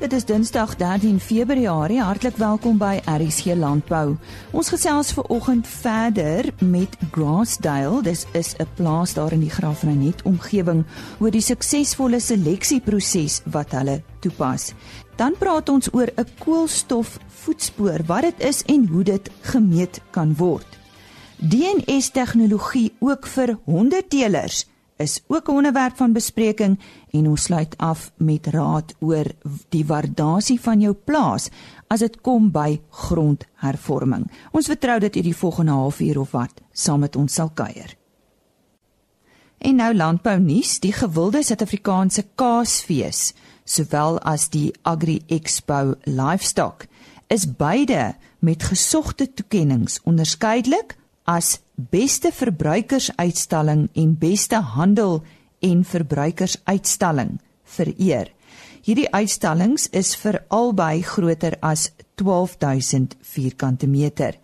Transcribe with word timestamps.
Dit 0.00 0.12
is 0.12 0.24
Dinsdag 0.24 0.76
13 0.76 1.18
Februarie. 1.20 1.98
Hartlik 2.00 2.36
welkom 2.40 2.78
by 2.80 3.02
RSG 3.04 3.52
Landbou. 3.52 4.14
Ons 4.56 4.70
gesels 4.72 5.10
ver 5.12 5.26
oggend 5.28 5.66
verder 5.68 6.48
met 6.64 6.96
Grassdale. 7.12 8.00
Dis 8.02 8.24
is 8.32 8.54
'n 8.56 8.66
plaas 8.74 9.12
daar 9.14 9.32
in 9.32 9.44
die 9.44 9.50
Graafrenet 9.50 10.22
omgewing 10.22 10.84
oor 11.18 11.30
die 11.30 11.44
suksesvolle 11.44 12.20
seleksieproses 12.20 13.42
wat 13.44 13.72
hulle 13.72 14.02
toepas. 14.20 14.72
Dan 15.16 15.34
praat 15.38 15.68
ons 15.68 15.92
oor 15.92 16.08
'n 16.16 16.26
koolstof 16.38 17.18
voetspoor, 17.28 18.00
wat 18.06 18.22
dit 18.22 18.40
is 18.40 18.62
en 18.62 18.86
hoe 18.86 19.04
dit 19.04 19.30
gemeet 19.40 20.00
kan 20.10 20.34
word. 20.36 20.78
DNS 21.36 22.10
tegnologie 22.10 22.92
ook 23.00 23.26
vir 23.26 23.58
hondeteelers 23.64 24.69
is 25.00 25.20
ook 25.26 25.48
'n 25.48 25.50
onderwerp 25.50 25.96
van 25.96 26.12
bespreking 26.12 26.78
en 27.10 27.28
ons 27.28 27.42
sluit 27.42 27.74
af 27.76 28.12
met 28.16 28.46
raad 28.46 28.94
oor 28.98 29.26
die 29.68 29.86
waardasie 29.86 30.60
van 30.60 30.80
jou 30.80 30.94
plaas 30.94 31.48
as 31.86 31.98
dit 31.98 32.20
kom 32.20 32.50
by 32.50 32.80
grondhervorming. 32.90 34.30
Ons 34.50 34.66
vertrou 34.66 34.98
dat 34.98 35.16
u 35.16 35.20
die 35.20 35.36
volgende 35.36 35.72
halfuur 35.72 36.20
of 36.20 36.30
wat 36.30 36.52
saam 36.72 37.00
met 37.00 37.16
ons 37.16 37.34
sal 37.34 37.50
kuier. 37.54 37.96
En 39.58 39.76
nou 39.76 39.94
landbou 39.94 40.38
nuus, 40.38 40.78
die 40.80 40.92
gewilde 40.92 41.42
Suid-Afrikaanse 41.42 42.24
kaasfees, 42.34 43.34
sowel 43.64 44.18
as 44.20 44.48
die 44.48 44.72
Agri 44.82 45.22
Expo 45.26 45.94
Livestock, 46.04 46.86
is 47.26 47.56
beide 47.56 48.14
met 48.38 48.62
gesogte 48.62 49.34
toekenninge 49.34 49.98
onderskeidelik 50.04 50.96
as 51.30 51.60
beste 51.74 52.32
verbruikersuitstalling 52.34 53.86
en 53.94 54.16
beste 54.18 54.58
handel 54.74 55.20
en 55.62 55.84
verbruikersuitstalling 55.84 57.38
vereer. 57.76 58.32
Hierdie 58.82 59.10
uitstallings 59.14 59.86
is 59.94 60.14
vir 60.18 60.40
albei 60.48 61.02
groter 61.06 61.54
as 61.60 61.90
12000 62.18 63.14
vierkante 63.22 63.86
meter. 63.86 64.34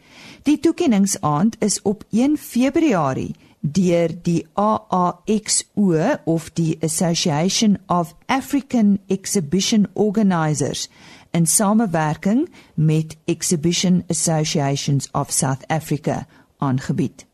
Die 0.44 0.60
toekenningsaand 0.60 1.56
is 1.64 1.80
op 1.82 2.04
1 2.12 2.36
Februarie 2.38 3.34
deur 3.60 4.12
die 4.22 4.44
AAXO 4.54 5.96
of 6.24 6.50
die 6.54 6.76
Association 6.86 7.78
of 7.88 8.14
African 8.26 8.98
Exhibition 9.08 9.88
Organisers 9.94 10.88
in 11.32 11.46
samewerking 11.46 12.46
met 12.74 13.16
Exhibition 13.26 14.04
Associations 14.08 15.08
of 15.12 15.32
South 15.32 15.66
Africa 15.66 16.26
aangebied. 16.58 17.26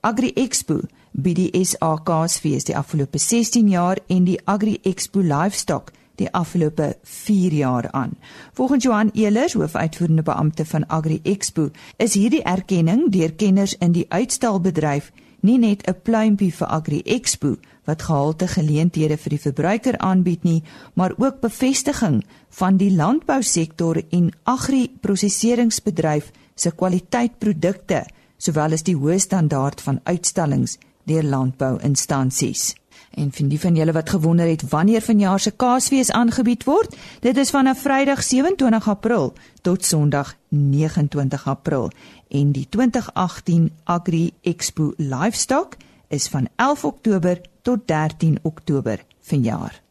Agri 0.00 0.32
Expo 0.34 0.80
bied 1.10 1.36
die 1.36 1.64
SAKSfees 1.64 2.64
die 2.68 2.76
afgelope 2.76 3.18
16 3.18 3.68
jaar 3.68 3.98
en 4.06 4.24
die 4.24 4.38
Agri 4.44 4.78
Expo 4.82 5.20
Livestock 5.20 5.92
die 6.16 6.28
afgelope 6.32 6.96
4 7.02 7.52
jaar 7.52 7.90
aan. 7.90 8.16
Volgens 8.52 8.84
Johan 8.84 9.10
Elers, 9.14 9.52
hoofuitvoerende 9.52 10.22
beampte 10.22 10.64
van 10.64 10.86
Agri 10.88 11.20
Expo, 11.22 11.70
is 11.96 12.14
hierdie 12.14 12.42
erkenning 12.42 13.10
deur 13.12 13.32
kenners 13.32 13.76
in 13.78 13.92
die 13.92 14.06
uitstalbedryf 14.08 15.12
nie 15.40 15.58
net 15.58 15.86
'n 15.86 16.00
pluimpie 16.02 16.52
vir 16.52 16.68
Agri 16.68 17.02
Expo 17.04 17.56
wat 17.84 18.02
gehalte 18.02 18.48
geleenthede 18.48 19.16
vir 19.16 19.30
die 19.30 19.40
verbruiker 19.40 19.98
aanbied 19.98 20.42
nie, 20.42 20.62
maar 20.94 21.14
ook 21.16 21.40
bevestiging 21.40 22.24
van 22.48 22.76
die 22.76 22.90
landbousektor 22.90 24.02
en 24.10 24.32
agri-prosesseringsbedryf 24.42 26.32
se 26.54 26.70
kwaliteitprodukte 26.70 28.06
sowel 28.36 28.72
as 28.72 28.82
die 28.82 28.96
hoë 28.96 29.18
standaard 29.18 29.80
van 29.80 30.00
uitstallings 30.04 30.78
deur 31.06 31.22
landbouinstansies. 31.22 32.74
En 33.16 33.30
vir 33.32 33.48
die 33.48 33.60
van 33.60 33.76
julle 33.76 33.94
wat 33.96 34.10
gewonder 34.10 34.48
het 34.48 34.68
wanneer 34.68 35.02
vanjaar 35.02 35.40
se 35.40 35.50
Kaasfees 35.50 36.10
aangebied 36.10 36.64
word, 36.64 36.96
dit 37.20 37.36
is 37.36 37.50
vanaf 37.50 37.80
Vrydag 37.80 38.22
27 38.22 38.88
April 38.88 39.32
tot 39.62 39.84
Sondag 39.84 40.34
29 40.48 41.46
April 41.46 41.90
en 42.28 42.52
die 42.52 42.66
2018 42.68 43.70
Agri 43.84 44.32
Expo 44.42 44.92
Livestock 44.96 45.76
is 46.08 46.28
van 46.28 46.48
11 46.56 46.84
Oktober 46.84 47.40
tot 47.62 47.86
13 47.88 48.38
Oktober 48.42 49.04
vanjaar. 49.20 49.82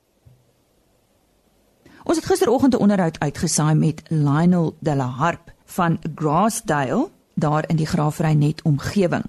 Ons 2.03 2.17
het 2.17 2.25
gisteroggend 2.25 2.73
'n 2.73 2.81
onderhoud 2.81 3.19
uitgesaai 3.19 3.75
met 3.75 4.01
Lionel 4.07 4.75
de 4.79 4.95
la 4.95 5.07
Harp 5.07 5.53
van 5.65 5.99
Grassdale 6.15 7.09
daar 7.35 7.67
in 7.69 7.77
die 7.77 7.87
Graafry 7.87 8.33
net 8.33 8.61
omgewing. 8.63 9.23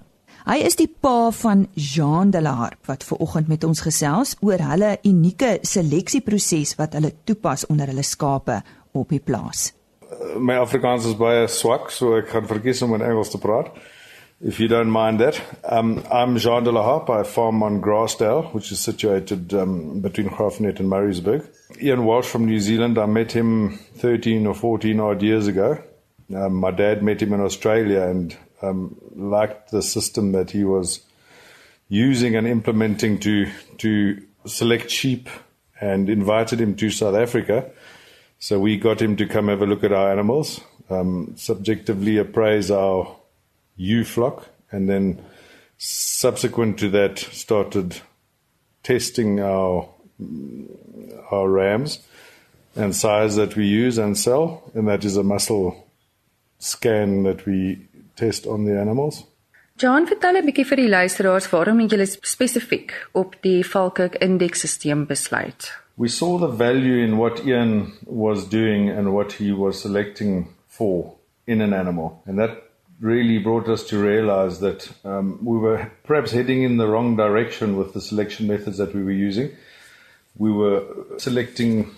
Hy 0.47 0.61
is 0.63 0.77
die 0.79 0.87
pa 0.87 1.27
van 1.35 1.65
Jean 1.75 2.29
de 2.31 2.39
la 2.41 2.53
Harp 2.55 2.87
wat 2.87 3.03
ver 3.03 3.19
oggend 3.19 3.49
met 3.51 3.65
ons 3.67 3.81
gesels 3.83 4.35
oor 4.39 4.61
hulle 4.63 4.93
unieke 5.03 5.57
seleksieproses 5.67 6.77
wat 6.79 6.95
hulle 6.95 7.11
toepas 7.27 7.65
onder 7.67 7.91
hulle 7.91 8.05
skape 8.07 8.61
op 8.95 9.11
die 9.11 9.19
plaas. 9.19 9.73
My 10.39 10.55
Afrikaans 10.61 11.05
is 11.05 11.17
baie 11.19 11.49
swak, 11.51 11.91
so 11.91 12.15
ek 12.15 12.31
gaan 12.31 12.47
verkies 12.47 12.81
om 12.85 12.95
in 12.95 13.03
Engels 13.03 13.33
te 13.33 13.41
praat. 13.43 13.73
If 14.39 14.59
you 14.59 14.69
don't 14.69 14.91
mind 14.91 15.19
that. 15.19 15.41
Um 15.63 15.97
I'm 16.11 16.37
Jean 16.37 16.63
de 16.63 16.71
la 16.71 16.83
Harp. 16.83 17.09
I 17.09 17.23
farm 17.23 17.63
on 17.63 17.81
Grassdale, 17.81 18.53
which 18.53 18.71
is 18.71 18.79
situated 18.79 19.53
um 19.53 19.99
between 19.99 20.29
Graafnet 20.29 20.79
and 20.79 20.87
Mariesburg. 20.87 21.43
Ian 21.81 22.05
Walsh 22.05 22.29
from 22.29 22.45
New 22.45 22.59
Zealand, 22.59 22.97
I 22.97 23.05
met 23.05 23.31
him 23.31 23.79
13 23.97 24.45
or 24.47 24.53
14 24.53 24.99
odd 24.99 25.23
years 25.23 25.47
ago. 25.47 25.77
Um, 26.35 26.55
my 26.55 26.71
dad 26.71 27.03
met 27.03 27.21
him 27.21 27.33
in 27.33 27.41
Australia 27.41 28.01
and 28.01 28.35
um, 28.61 28.97
liked 29.15 29.71
the 29.71 29.81
system 29.81 30.33
that 30.33 30.51
he 30.51 30.63
was 30.63 31.01
using 31.89 32.35
and 32.35 32.47
implementing 32.47 33.17
to 33.19 33.49
to 33.77 34.21
select 34.45 34.89
sheep, 34.89 35.29
and 35.79 36.09
invited 36.09 36.59
him 36.59 36.75
to 36.75 36.89
South 36.89 37.15
Africa. 37.15 37.69
So 38.39 38.59
we 38.59 38.77
got 38.77 39.01
him 39.01 39.15
to 39.17 39.25
come 39.25 39.47
have 39.47 39.61
a 39.61 39.65
look 39.65 39.83
at 39.83 39.91
our 39.91 40.11
animals, 40.11 40.61
um, 40.89 41.33
subjectively 41.35 42.17
appraise 42.17 42.71
our 42.71 43.15
ewe 43.75 44.03
flock, 44.03 44.47
and 44.71 44.87
then 44.89 45.21
subsequent 45.77 46.79
to 46.79 46.89
that 46.89 47.19
started 47.19 48.01
testing 48.83 49.39
our 49.39 49.87
our 51.31 51.49
rams 51.49 51.99
and 52.75 52.95
size 52.95 53.35
that 53.35 53.55
we 53.55 53.65
use 53.65 53.97
and 53.97 54.17
sell, 54.17 54.69
and 54.73 54.87
that 54.87 55.05
is 55.05 55.17
a 55.17 55.23
muscle 55.23 55.86
scan 56.59 57.23
that 57.23 57.45
we 57.45 57.87
test 58.15 58.47
on 58.47 58.65
the 58.65 58.79
animals. 58.79 59.25
John, 59.77 60.07
vertel 60.07 60.37
'n 60.37 60.45
bietjie 60.45 60.65
vir 60.65 60.77
die 60.77 60.89
luisteraars 60.89 61.49
waarom 61.49 61.79
het 61.79 61.91
julle 61.91 62.05
spesifiek 62.05 62.93
op 63.13 63.35
die 63.43 63.63
Falkirk 63.63 64.15
indeksstelsel 64.15 65.05
besluit? 65.05 65.71
We 65.97 66.07
saw 66.07 66.39
the 66.39 66.49
value 66.49 67.03
in 67.03 67.17
what 67.17 67.45
Ian 67.45 67.93
was 68.05 68.49
doing 68.49 68.89
and 68.89 69.13
what 69.13 69.33
he 69.33 69.51
was 69.51 69.81
selecting 69.81 70.47
for 70.67 71.13
in 71.45 71.61
an 71.61 71.73
animal, 71.73 72.21
and 72.25 72.37
that 72.37 72.63
really 72.99 73.37
brought 73.37 73.67
us 73.67 73.83
to 73.87 73.99
realize 73.99 74.59
that 74.59 74.89
um, 75.03 75.37
we 75.43 75.57
were 75.57 75.91
perhaps 76.03 76.31
heading 76.31 76.63
in 76.63 76.77
the 76.77 76.87
wrong 76.87 77.15
direction 77.15 77.77
with 77.77 77.93
the 77.93 78.01
selection 78.01 78.47
methods 78.47 78.77
that 78.77 78.93
we 78.93 79.03
were 79.03 79.11
using. 79.27 79.51
We 80.37 80.51
were 80.51 80.83
selecting 81.17 81.95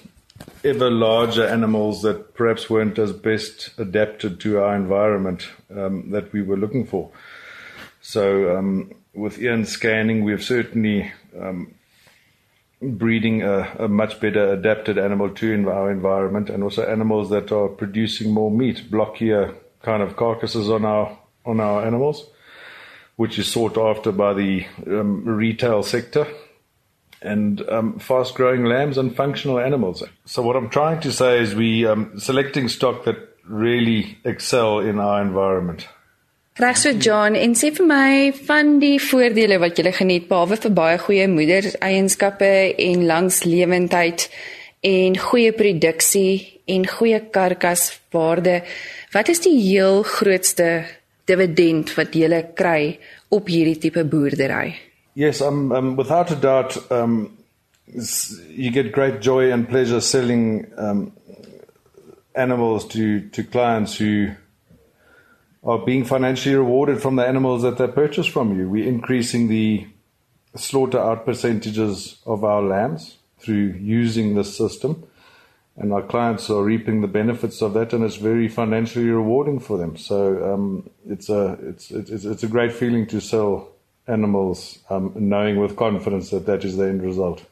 ever 0.64 0.90
larger 0.90 1.46
animals 1.46 2.02
that 2.02 2.34
perhaps 2.34 2.70
weren't 2.70 3.00
as 3.00 3.14
best 3.14 3.72
adapted 3.78 4.40
to 4.42 4.60
our 4.60 4.76
environment 4.76 5.50
um, 5.76 6.12
that 6.12 6.32
we 6.34 6.42
were 6.42 6.58
looking 6.58 6.86
for. 6.86 7.10
So, 8.02 8.58
um, 8.58 8.94
with 9.14 9.42
Ian 9.42 9.66
scanning, 9.66 10.24
we've 10.24 10.44
certainly 10.44 11.12
um, 11.40 11.74
breeding 12.82 13.42
a, 13.42 13.76
a, 13.80 13.88
much 13.88 14.20
better 14.20 14.54
adapted 14.54 14.98
animal 14.98 15.30
to 15.32 15.70
our 15.70 15.92
environment, 15.92 16.50
and 16.50 16.64
also 16.64 16.86
animals 16.86 17.30
that 17.30 17.52
are 17.52 17.68
producing 17.68 18.32
more 18.32 18.52
meat, 18.52 18.90
blockier 18.90 19.56
kind 19.82 20.02
of 20.02 20.16
carcasses 20.16 20.70
on 20.70 20.86
our 20.86 21.18
on 21.46 21.60
our 21.60 21.86
animals, 21.86 22.26
which 23.16 23.40
is 23.40 23.48
sought 23.48 23.78
after 23.78 24.12
by 24.12 24.34
the 24.34 24.66
um, 24.88 25.26
retail 25.26 25.84
sector 25.84 26.28
and 27.22 27.62
um, 27.70 28.00
fast 28.00 28.36
growing 28.36 28.66
lambs 28.66 28.98
and 28.98 29.16
functional 29.16 29.60
animals. 29.60 30.04
So, 30.26 30.42
what 30.42 30.56
I'm 30.56 30.70
trying 30.70 31.02
to 31.02 31.12
say 31.12 31.40
is 31.40 31.56
we 31.56 31.86
um, 31.86 32.20
selecting 32.20 32.70
stock 32.70 33.04
that 33.06 33.18
really 33.44 34.18
excel 34.24 34.80
in 34.80 35.00
our 35.00 35.22
environment. 35.22 35.88
Reg 36.60 36.76
so 36.76 36.92
John, 36.92 37.36
en 37.40 37.54
sê 37.56 37.70
vir 37.72 37.86
my 37.88 38.32
van 38.48 38.80
die 38.82 38.98
voordele 39.00 39.62
wat 39.64 39.80
jy 39.80 39.94
geniet 39.96 40.26
behalwe 40.28 40.58
vir 40.60 40.74
baie 40.76 40.98
goeie 41.00 41.28
moedereienskappe 41.32 42.50
en 42.84 43.06
langslewendheid 43.08 44.26
en 44.84 45.16
goeie 45.24 45.54
produksie 45.56 46.60
en 46.68 46.84
goeie 46.88 47.22
karkaswaarde, 47.32 48.60
wat 49.16 49.32
is 49.32 49.40
die 49.46 49.56
heel 49.56 50.04
grootste 50.04 50.68
dividend 51.32 51.96
wat 51.96 52.20
jy 52.20 52.44
kry 52.60 53.00
op 53.32 53.48
hierdie 53.48 53.80
tipe 53.80 54.04
boerdery? 54.04 54.76
Yes, 55.20 55.42
um, 55.42 55.74
um, 55.74 55.96
without 55.98 56.32
a 56.32 56.36
doubt, 56.38 56.90
um, 56.90 57.38
you 58.48 58.72
get 58.72 58.94
great 58.94 59.20
joy 59.20 59.52
and 59.52 59.68
pleasure 59.68 60.00
selling 60.00 60.72
um, 60.78 61.12
animals 62.34 62.88
to, 62.88 63.28
to 63.32 63.44
clients 63.44 63.98
who 63.98 64.32
are 65.62 65.80
being 65.80 66.06
financially 66.06 66.56
rewarded 66.56 67.02
from 67.02 67.18
the 67.18 67.28
animals 67.28 67.64
that 67.64 67.78
they 67.78 67.88
purchase 67.90 68.28
from 68.28 68.58
you. 68.58 68.70
We're 68.70 68.88
increasing 68.88 69.50
the 69.50 69.88
slaughter 70.56 71.00
out 71.00 71.26
percentages 71.26 72.20
of 72.26 72.46
our 72.46 72.62
lambs 72.62 73.18
through 73.40 73.74
using 73.78 74.36
this 74.36 74.56
system. 74.56 75.04
and 75.76 75.92
our 75.92 76.02
clients 76.02 76.50
are 76.50 76.64
reaping 76.64 77.02
the 77.02 77.10
benefits 77.10 77.62
of 77.62 77.74
that, 77.74 77.92
and 77.92 78.06
it's 78.06 78.16
very 78.16 78.48
financially 78.48 79.10
rewarding 79.10 79.60
for 79.60 79.78
them. 79.78 79.98
So 79.98 80.54
um, 80.54 80.90
it's 81.06 81.28
a 81.28 81.58
it's, 81.62 81.92
it's 81.92 82.24
it's 82.24 82.44
a 82.44 82.48
great 82.48 82.72
feeling 82.72 83.06
to 83.08 83.20
sell 83.20 83.79
animals, 84.10 84.80
um, 84.90 85.12
knowing 85.16 85.62
with 85.62 85.76
confidence 85.76 86.30
that 86.30 86.46
that 86.46 86.64
is 86.64 86.76
the 86.76 86.88
end 86.88 87.02
result. 87.02 87.46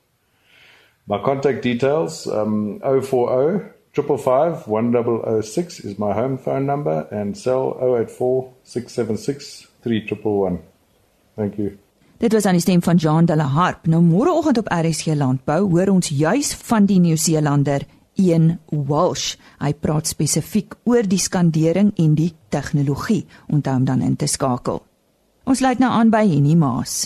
My 1.06 1.19
contact 1.19 1.62
details 1.63 2.27
um, 2.27 2.80
040 2.81 3.77
555 3.94 4.68
1006 4.68 5.80
is 5.80 5.98
my 5.98 6.13
home 6.13 6.38
phone 6.38 6.65
number, 6.65 7.07
and 7.12 7.38
cell 7.38 7.77
084 7.80 8.54
676 8.63 9.68
3111. 9.83 10.59
Thank 11.36 11.57
you. 11.57 11.77
Dit 12.18 12.33
was 12.33 12.45
aan 12.45 12.57
die 12.57 12.62
stem 12.62 12.81
van 12.83 12.95
Jean 12.95 13.25
de 13.25 13.36
la 13.36 13.45
Harp. 13.45 13.86
Nou 13.86 14.01
môreoggend 14.01 14.57
op 14.57 14.68
RSG 14.68 15.13
Landbou 15.13 15.69
hoor 15.69 15.89
ons 15.94 16.10
juis 16.10 16.56
van 16.65 16.86
die 16.86 17.00
Nieu-Seelander 17.00 17.86
Ian 18.18 18.57
Walsh. 18.69 19.36
Hy 19.62 19.74
praat 19.77 20.10
spesifiek 20.10 20.74
oor 20.89 21.06
die 21.06 21.21
skandering 21.21 21.94
en 22.01 22.15
die 22.18 22.33
tegnologie. 22.50 23.25
Onthou 23.53 23.75
om 23.77 23.86
dan 23.86 24.01
in 24.01 24.15
te 24.15 24.25
skakel. 24.25 24.81
Ons 25.47 25.61
sluit 25.61 25.79
nou 25.79 25.88
aan 25.95 26.09
by 26.11 26.25
Henny 26.27 26.57
Maas. 26.59 27.05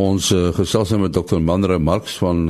Ons 0.00 0.30
uh, 0.32 0.48
gesels 0.56 0.94
nou 0.94 1.02
met 1.02 1.12
Dr. 1.12 1.42
Manre 1.44 1.76
Marx 1.76 2.14
van 2.22 2.46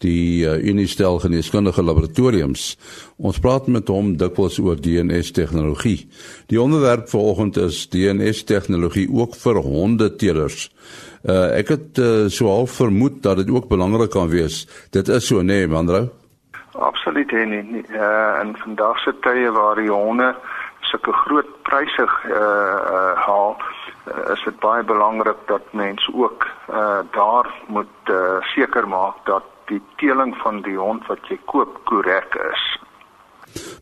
die 0.00 0.40
uh, 0.48 0.54
Unistel 0.56 1.18
Geneeskundige 1.20 1.84
Laboratoriums. 1.84 2.78
Ons 3.20 3.40
praat 3.44 3.68
met 3.68 3.92
hom 3.92 4.14
dikwels 4.16 4.56
oor 4.64 4.80
DNS 4.80 5.34
tegnologie. 5.36 6.06
Die 6.48 6.56
onderwerp 6.60 7.10
vanoggend 7.12 7.60
is 7.60 7.82
DNS 7.92 8.40
tegnologie 8.48 9.04
ook 9.12 9.36
vir 9.42 9.60
hondetelers. 9.66 10.70
Uh, 11.28 11.52
ek 11.58 11.74
het 11.74 12.00
uh, 12.00 12.24
so 12.32 12.48
half 12.48 12.78
vermoed 12.80 13.20
dat 13.26 13.42
dit 13.42 13.52
ook 13.52 13.68
belangrik 13.68 14.14
kan 14.16 14.32
wees. 14.32 14.62
Dit 14.96 15.12
is 15.12 15.28
so 15.28 15.44
nê, 15.44 15.60
nee, 15.60 15.68
Mandro? 15.68 16.06
Absoluut 16.80 17.36
en 17.36 17.52
nie. 17.52 17.84
Uh, 17.92 18.40
in 18.46 18.56
vandag 18.64 19.04
se 19.04 19.12
tye 19.20 19.52
waar 19.52 19.76
die 19.76 19.92
honde 19.92 20.32
sulke 20.90 21.14
groot 21.24 21.50
pryse 21.68 22.02
uh, 22.02 22.34
uh, 22.34 23.14
haal, 23.26 23.56
uh, 24.10 24.32
is 24.34 24.42
dit 24.44 24.60
baie 24.62 24.84
belangrik 24.86 25.40
dat 25.50 25.72
mense 25.76 26.12
ook 26.14 26.46
uh, 26.68 27.00
daar 27.16 27.50
moet 27.68 28.12
uh, 28.12 28.38
seker 28.54 28.88
maak 28.88 29.24
dat 29.30 29.46
die 29.70 29.80
teeling 30.02 30.34
van 30.42 30.62
die 30.66 30.76
hond 30.78 31.06
wat 31.06 31.26
jy 31.30 31.38
koop 31.50 31.78
korrek 31.88 32.34
is. 32.50 32.64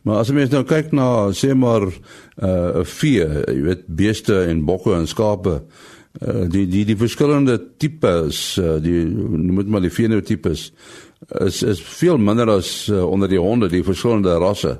Maar 0.03 0.23
as 0.23 0.31
mens 0.33 0.51
nou 0.53 0.63
kyk 0.65 0.93
na 0.97 1.29
sê 1.35 1.53
maar 1.57 1.85
uh, 1.89 2.81
vee, 2.97 3.25
jy 3.25 3.59
weet 3.65 3.85
beeste 4.01 4.43
en 4.49 4.63
bokke 4.65 4.95
en 4.97 5.07
skape, 5.09 5.59
uh, 5.59 6.45
die 6.49 6.65
die 6.69 6.85
die 6.89 6.97
verskillende 6.97 7.57
tipes 7.81 8.57
uh, 8.61 8.77
die 8.81 9.03
noem 9.09 9.61
dit 9.63 9.71
maar 9.73 9.85
die 9.85 9.93
fenotipes 9.93 10.69
is 11.45 11.61
is 11.63 11.83
veel 11.99 12.17
minder 12.17 12.49
as 12.57 12.89
uh, 12.89 13.03
onder 13.05 13.29
die 13.29 13.41
honde 13.41 13.69
die 13.69 13.85
verskillende 13.85 14.37
rasse. 14.41 14.77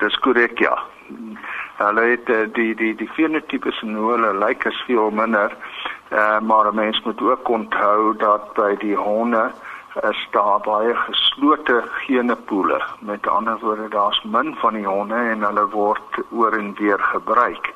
Dis 0.00 0.16
korrek 0.24 0.58
ja. 0.62 0.74
Hulle 1.76 2.00
het 2.00 2.54
die 2.54 2.74
die 2.74 2.94
die 2.94 3.08
fenotipes 3.08 3.82
en 3.82 3.94
hoe 3.94 4.10
hulle 4.12 4.34
lyk 4.38 4.64
is 4.64 4.82
veel 4.86 5.10
minder. 5.10 5.56
Uh, 6.10 6.40
maar 6.40 6.74
mens 6.74 7.00
moet 7.02 7.20
ook 7.20 7.48
onthou 7.48 8.16
dat 8.16 8.52
by 8.54 8.74
die 8.78 8.96
honde 8.96 9.50
is 10.02 10.28
daar 10.30 10.60
baie 10.60 10.94
geslote 10.94 11.82
genepoele. 12.06 12.82
Met 12.98 13.26
ander 13.26 13.58
woorde 13.58 13.88
daar's 13.88 14.22
min 14.22 14.54
van 14.54 14.74
die 14.74 14.86
honde 14.86 15.14
en 15.14 15.42
hulle 15.42 15.66
word 15.68 16.22
oor 16.30 16.52
en 16.52 16.74
weer 16.78 16.98
gebruik 16.98 17.74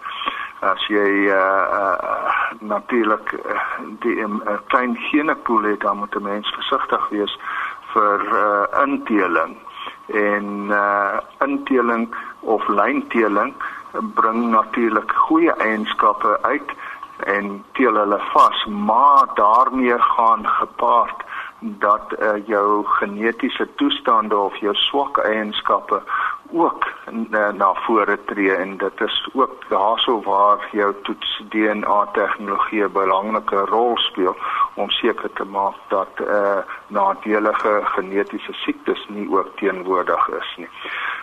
as 0.66 0.86
jy 0.90 1.30
uh, 1.30 1.34
uh 1.34 2.26
natuurlik 2.60 3.32
uh, 3.32 3.60
die 4.02 4.18
'n 4.26 4.42
uh, 4.42 4.58
klein 4.66 4.96
genepool 4.96 5.62
het 5.62 5.80
dan 5.80 5.98
moet 5.98 6.14
'n 6.14 6.22
mens 6.22 6.48
versigtig 6.50 7.08
wees 7.08 7.38
vir 7.92 8.20
uh 8.34 8.82
inteling 8.82 9.56
en 10.06 10.66
uh 10.70 11.20
inteling 11.38 12.14
of 12.40 12.68
lynteling 12.68 13.54
bring 13.92 14.50
natuurlik 14.50 15.12
goeie 15.12 15.52
eienskappe 15.52 16.38
uit 16.42 16.70
en 17.18 17.64
teel 17.72 17.94
hulle 17.94 18.20
vas 18.32 18.64
maar 18.64 19.26
daarmee 19.34 19.98
gaan 19.98 20.46
gepaard 20.46 21.26
dat 21.60 22.14
uh, 22.18 22.46
jou 22.46 22.86
genetiese 22.86 23.68
toestande 23.74 24.36
of 24.36 24.56
jou 24.56 24.74
swak 24.74 25.18
eienskappe 25.18 26.02
ook 26.52 26.86
na, 27.10 27.50
na 27.50 27.74
vore 27.74 28.18
tree 28.24 28.54
en 28.54 28.76
dit 28.76 29.00
is 29.00 29.28
ook 29.32 29.64
daarso 29.68 30.20
waar 30.22 30.68
jou 30.72 30.94
toets 31.02 31.42
DNA 31.48 32.06
tegnologie 32.12 32.84
'n 32.84 32.92
belangrike 32.92 33.56
rol 33.56 33.96
speel 33.96 34.36
om 34.74 34.90
seker 34.90 35.32
te 35.32 35.44
maak 35.44 35.74
dat 35.88 36.08
eh 36.16 36.34
uh, 36.34 36.58
nadelige 36.86 37.80
genetiese 37.84 38.52
siektes 38.52 39.06
nie 39.08 39.30
ook 39.30 39.56
teenwoordig 39.56 40.28
is 40.28 40.54
nie. 40.56 40.68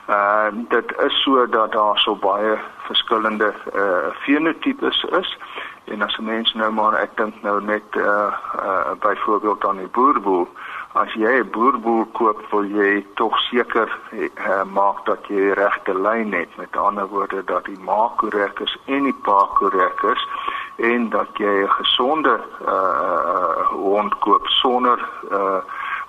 Uh 0.09 0.47
dit 0.69 0.97
is 0.97 1.21
so 1.21 1.49
dat 1.49 1.71
daar 1.71 1.97
so 1.99 2.15
baie 2.15 2.57
verskillende 2.77 3.53
eh 3.73 3.81
uh, 3.81 4.13
fenotipes 4.13 5.03
is 5.03 5.37
en 5.85 6.01
as 6.01 6.17
'n 6.17 6.23
mens 6.23 6.53
nou 6.53 6.71
maar 6.73 6.93
ek 6.93 7.17
dink 7.17 7.41
nou 7.41 7.61
net 7.63 7.83
eh 7.91 8.01
uh, 8.01 8.33
uh, 8.55 8.91
byvoorbeeld 8.99 9.65
aan 9.65 9.77
die 9.77 9.87
boerboel 9.87 10.47
as 10.95 11.13
jy 11.13 11.39
'n 11.39 11.49
boerboel 11.51 12.05
koop, 12.11 12.39
wil 12.51 12.63
jy 12.63 13.05
tog 13.19 13.39
seker 13.39 13.89
uh, 14.11 14.63
maak 14.63 15.05
dat 15.05 15.27
jy 15.27 15.51
regte 15.51 15.93
lyn 15.93 16.31
het. 16.33 16.57
Met 16.57 16.77
ander 16.77 17.07
woorde 17.07 17.43
dat 17.43 17.65
die 17.65 17.79
maag 17.79 18.15
korrek 18.15 18.59
is 18.59 18.77
en 18.85 19.03
die 19.03 19.19
pa 19.27 19.39
korrek 19.59 20.03
is 20.13 20.27
en 20.75 21.09
dat 21.09 21.27
jy 21.33 21.63
'n 21.63 21.75
gesonde 21.79 22.39
uh 22.67 23.67
hond 23.75 24.17
koop 24.19 24.47
sonder 24.47 24.99
uh 25.31 25.59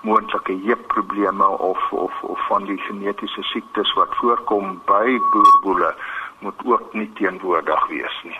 moontlike 0.08 0.54
heupprobleme 0.64 1.48
of 1.70 1.80
of 1.92 2.12
of 2.22 2.46
van 2.48 2.66
die 2.70 2.78
genetiese 2.88 3.42
siektes 3.52 3.92
wat 3.98 4.12
voorkom 4.20 4.76
by 4.90 5.16
boerboele 5.32 5.94
moet 6.44 6.60
ook 6.64 6.92
nie 6.94 7.08
teenwoordig 7.18 7.88
wees 7.92 8.20
nie. 8.28 8.38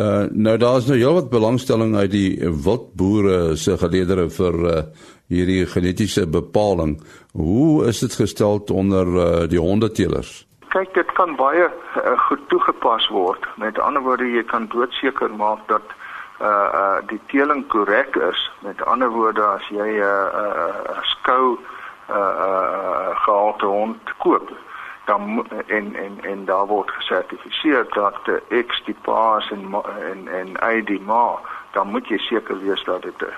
Uh 0.00 0.26
nou 0.46 0.56
daar's 0.60 0.86
nou 0.90 0.98
heelwat 0.98 1.30
belangstelling 1.32 1.96
uit 1.96 2.10
die 2.12 2.50
wildboere 2.66 3.56
se 3.56 3.78
geleedere 3.80 4.28
vir 4.40 4.60
uh 4.74 4.82
hierdie 5.30 5.62
genetiese 5.70 6.26
bepaling. 6.26 6.96
Hoe 7.32 7.86
is 7.86 8.00
dit 8.02 8.14
gestel 8.22 8.62
onder 8.82 9.06
uh 9.06 9.48
die 9.48 9.62
hondetelers? 9.62 10.46
Kyk, 10.70 10.92
dit 10.94 11.12
kan 11.18 11.34
baie 11.38 11.66
uh, 11.66 12.18
goed 12.28 12.42
toegepas 12.48 13.08
word. 13.10 13.46
Met 13.58 13.78
ander 13.78 14.02
woorde, 14.02 14.26
jy 14.30 14.42
kan 14.46 14.68
doodseker 14.70 15.30
maak 15.34 15.66
dat 15.70 15.82
uh 15.82 16.09
uh 16.40 16.96
die 17.06 17.20
teeling 17.26 17.66
korrek 17.68 18.16
is. 18.16 18.50
Met 18.58 18.84
ander 18.84 19.08
woorde, 19.08 19.42
as 19.42 19.68
jy 19.68 19.88
'n 19.88 20.02
uh, 20.02 20.28
uh, 20.34 21.02
skou 21.02 21.58
uh 22.10 22.16
uh 22.16 23.16
gehalte 23.24 23.66
hond 23.66 24.16
koop, 24.16 24.50
dan 25.04 25.46
en 25.66 25.94
en 25.94 26.18
en 26.22 26.44
daar 26.44 26.66
word 26.66 26.90
gesertifiseer 26.90 27.86
dat 27.90 28.14
die 28.24 28.64
X 28.64 28.82
die 28.84 28.96
paas 29.02 29.50
en 29.50 29.74
en 30.10 30.28
en 30.28 30.74
Y 30.74 30.84
die 30.84 31.00
ma, 31.00 31.38
dan 31.70 31.90
moet 31.90 32.08
jy 32.08 32.18
seker 32.18 32.58
wees 32.60 32.84
dat 32.84 33.02
dit 33.02 33.22
uh, 33.22 33.28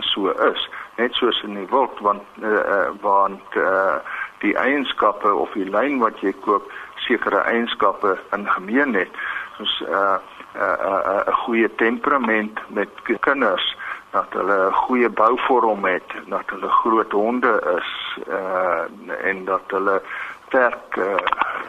so 0.00 0.28
is. 0.28 0.68
Net 0.96 1.14
soos 1.14 1.42
in 1.42 1.54
die 1.54 1.68
wild 1.70 2.00
want 2.00 2.22
uh, 2.42 2.88
want 3.00 3.56
uh, 3.56 3.96
die 4.38 4.56
eienskappe 4.56 5.34
of 5.34 5.52
die 5.52 5.70
lyn 5.70 5.98
wat 5.98 6.20
jy 6.20 6.32
koop 6.40 6.72
sekere 6.96 7.40
eienskappe 7.40 8.18
in 8.36 8.48
gemeen 8.48 8.94
het. 8.94 9.12
'n 9.58 9.66
uh, 9.90 10.18
'n 10.58 10.78
'n 10.86 11.30
'n 11.30 11.32
goeie 11.32 11.74
temperament 11.74 12.58
met 12.68 12.88
kinders 13.20 13.76
dat 14.10 14.26
hulle 14.30 14.68
'n 14.68 14.72
goeie 14.72 15.08
bouvorm 15.08 15.84
het, 15.84 16.10
dat 16.26 16.46
hulle 16.46 16.68
groot 16.68 17.12
honde 17.12 17.54
is 17.78 17.90
uh 18.28 18.82
en 19.28 19.44
dat 19.44 19.62
hulle 19.66 20.02
sterk 20.46 20.96
uh, 20.96 21.14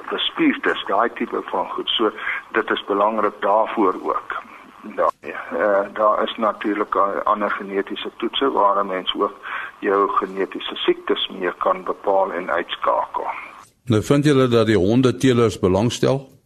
bespierd 0.09 0.65
is, 0.65 0.83
daai 0.87 1.09
tipe 1.13 1.41
van 1.51 1.67
goed. 1.69 1.89
So 1.89 2.11
dit 2.51 2.69
is 2.69 2.83
belangrik 2.87 3.33
daarvoor 3.39 3.95
ook. 4.03 4.41
Daar 4.81 5.11
uh, 5.21 5.93
daar 5.93 6.23
is 6.23 6.35
natuurlik 6.37 6.95
ander 7.23 7.51
genetiese 7.51 8.11
toetse 8.17 8.51
waar 8.51 8.85
mense 8.85 9.21
ook 9.21 9.37
jou 9.79 10.09
genetiese 10.09 10.75
siektes 10.75 11.29
meer 11.39 11.53
kan 11.57 11.83
bepaal 11.83 12.31
en 12.31 12.51
uitskakel. 12.51 13.27
Nou 13.83 14.03
vind 14.03 14.25
julle 14.25 14.47
dat 14.47 14.65
die 14.65 14.77
hondeteelers 14.77 15.59
belangstel? 15.59 16.38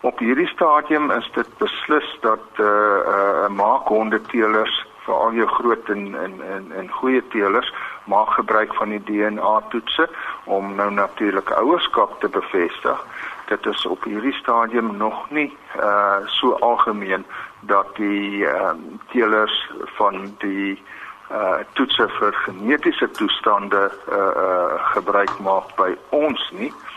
Op 0.00 0.18
hierdie 0.18 0.46
stadium 0.46 1.10
is 1.10 1.30
dit 1.34 1.48
beslis 1.58 2.18
dat 2.20 2.44
eh 2.54 2.64
uh, 2.64 2.98
uh, 3.06 3.48
maak 3.48 3.88
hondeteelers 3.88 4.86
veral 5.04 5.32
jou 5.32 5.46
groot 5.48 5.88
en 5.88 6.14
en 6.24 6.34
en, 6.54 6.72
en 6.72 6.90
goeie 6.90 7.22
teelers 7.28 7.72
maak 8.04 8.30
gebruik 8.30 8.74
van 8.74 8.88
die 8.88 9.02
DNA 9.04 9.62
toetse 9.68 10.08
om 10.44 10.74
nou 10.74 10.90
natuurlik 10.90 11.50
ouerskap 11.50 12.20
te 12.20 12.28
bevestig. 12.28 13.04
Dit 13.46 13.66
is 13.66 13.86
op 13.86 14.04
hierdie 14.04 14.32
stadium 14.32 14.96
nog 14.96 15.30
nie 15.30 15.56
uh 15.76 16.16
so 16.26 16.52
algemeen 16.52 17.26
dat 17.60 17.96
die 17.96 18.46
ehm 18.46 18.76
uh, 18.76 18.98
teelers 19.10 19.70
van 19.98 20.34
die 20.38 20.82
uh 21.30 21.58
toetse 21.72 22.08
vir 22.08 22.32
genetiese 22.44 23.10
toestande 23.10 23.90
uh 24.08 24.16
uh 24.16 24.86
gebruik 24.94 25.38
maak 25.38 25.74
by 25.76 25.96
ons 26.10 26.50
nie. 26.50 26.70
Uh 26.70 26.87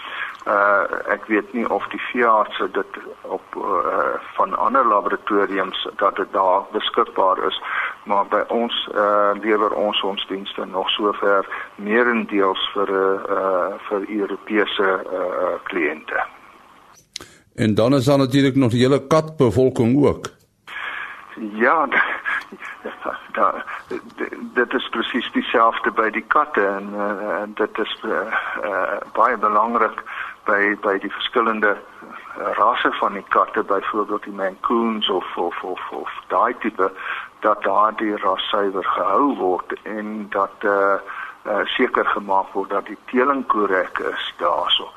ek 1.13 1.25
weet 1.29 1.53
nie 1.53 1.69
of 1.69 1.85
die 1.93 2.01
veeartse 2.11 2.69
dit 2.71 2.97
op 3.21 3.55
uh 3.55 4.17
van 4.35 4.57
ander 4.57 4.85
laboratoriums 4.85 5.87
dat 5.97 6.15
dit 6.15 6.31
daar 6.33 6.63
beskikbaar 6.71 7.37
is 7.47 7.61
maar 8.03 8.25
by 8.27 8.41
ons 8.47 8.89
uh, 8.95 9.31
lewer 9.41 9.73
ons 9.73 10.01
ons 10.01 10.27
dienste 10.27 10.65
nog 10.65 10.89
sover 10.89 11.47
meerendeels 11.75 12.69
vir 12.73 12.89
'n 12.89 12.93
uh, 12.93 13.37
uh, 13.37 13.73
vir 13.87 14.09
Europese 14.09 14.89
uh, 15.05 15.55
kliënte. 15.63 16.25
En 17.55 17.75
dan 17.75 17.93
is 17.93 18.05
daar 18.05 18.17
natuurlik 18.17 18.55
nog 18.55 18.71
die 18.71 18.81
hele 18.81 19.07
katbevolking 19.07 20.05
ook. 20.05 20.25
Ja, 21.35 21.87
da, 23.37 23.65
dit 24.53 24.73
is 24.73 24.89
presies 24.89 25.31
dieselfde 25.31 25.91
by 25.91 26.09
die 26.09 26.25
katte 26.27 26.65
en 26.65 26.89
uh, 26.95 27.43
dit 27.55 27.77
is 27.79 28.03
uh, 28.05 28.11
uh, 28.63 28.97
baie 29.13 29.37
belangrik 29.37 30.03
by 30.45 30.75
by 30.81 30.97
die 30.99 31.11
verskillende 31.11 31.77
rasse 32.57 32.91
van 32.99 33.13
die 33.13 33.25
katte 33.29 33.63
byvoorbeeld 33.63 34.23
die 34.23 34.33
Mancoons 34.33 35.09
of 35.09 35.37
of 35.37 35.63
of, 35.63 35.81
of 35.91 36.09
daai 36.27 36.55
tipe 36.59 36.91
dat 37.39 37.63
daardie 37.63 38.15
ras 38.17 38.49
suiwer 38.49 38.85
gehou 38.85 39.35
word 39.37 39.73
en 39.83 40.27
dat 40.29 40.55
eh 40.59 40.69
uh, 40.69 40.99
uh, 41.45 41.65
seker 41.65 42.05
gemaak 42.05 42.53
word 42.53 42.69
dat 42.69 42.85
die 42.85 42.97
teeling 43.05 43.45
korrek 43.47 43.99
is 43.99 44.33
daarso. 44.37 44.89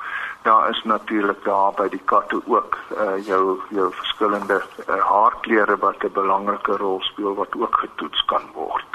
Daar 0.43 0.71
is 0.71 0.83
natuurlik 0.85 1.45
daar 1.45 1.73
by 1.77 1.89
die 1.89 2.03
katte 2.05 2.41
ook 2.47 2.79
eh 2.97 3.03
uh, 3.07 3.27
jou 3.27 3.61
jou 3.71 3.93
verskillende 3.93 4.63
uh, 4.89 5.01
haarkleure 5.01 5.77
wat 5.77 6.05
'n 6.05 6.13
belangrike 6.13 6.77
rol 6.77 7.01
speel 7.01 7.35
wat 7.35 7.57
ook 7.59 7.75
getoets 7.75 8.25
kan 8.25 8.43
word. 8.55 8.91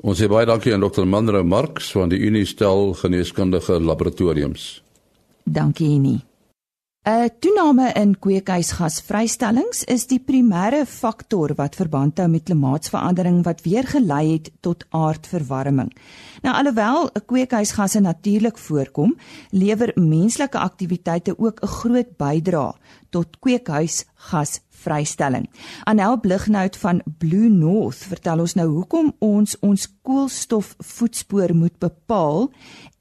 Ons 0.00 0.22
sê 0.22 0.28
baie 0.28 0.46
dankie 0.46 0.72
aan 0.74 0.80
Dr. 0.80 1.06
Manre 1.06 1.42
Marx 1.42 1.92
van 1.92 2.08
die 2.08 2.18
Unistel 2.18 2.94
Geneeskundige 2.94 3.80
Laboratoriums. 3.80 4.87
Dankie 5.52 5.98
nie. 5.98 6.28
'n 7.08 7.30
Toename 7.40 7.92
in 7.96 8.18
kweekhuisgasvrystellings 8.20 9.84
is 9.88 10.02
die 10.10 10.18
primêre 10.20 10.82
faktor 10.84 11.54
wat 11.56 11.78
verband 11.78 12.18
hou 12.20 12.26
met 12.28 12.44
klimaatsverandering 12.44 13.38
wat 13.46 13.62
weer 13.64 13.86
gelei 13.88 14.34
het 14.34 14.50
tot 14.60 14.84
aardverwarming. 14.90 15.88
Nou 16.42 16.54
alhoewel 16.54 17.08
'n 17.08 17.24
kweekhuisgasse 17.24 18.00
natuurlik 18.00 18.58
voorkom, 18.58 19.16
lewer 19.50 19.92
menslike 19.94 20.58
aktiwiteite 20.58 21.38
ook 21.38 21.62
'n 21.62 21.66
groot 21.78 22.10
bydrae 22.16 22.74
tot 23.10 23.38
kweekhuisgas 23.40 24.60
vrystelling. 24.84 25.48
Anel 25.84 26.20
Blignout 26.20 26.76
van 26.76 27.02
Blue 27.18 27.48
North 27.48 28.04
vertel 28.10 28.42
ons 28.44 28.54
nou 28.58 28.66
hoekom 28.68 29.12
ons 29.24 29.56
ons 29.64 29.86
koolstofvoetspoor 30.06 31.54
moet 31.54 31.76
bepaal 31.82 32.48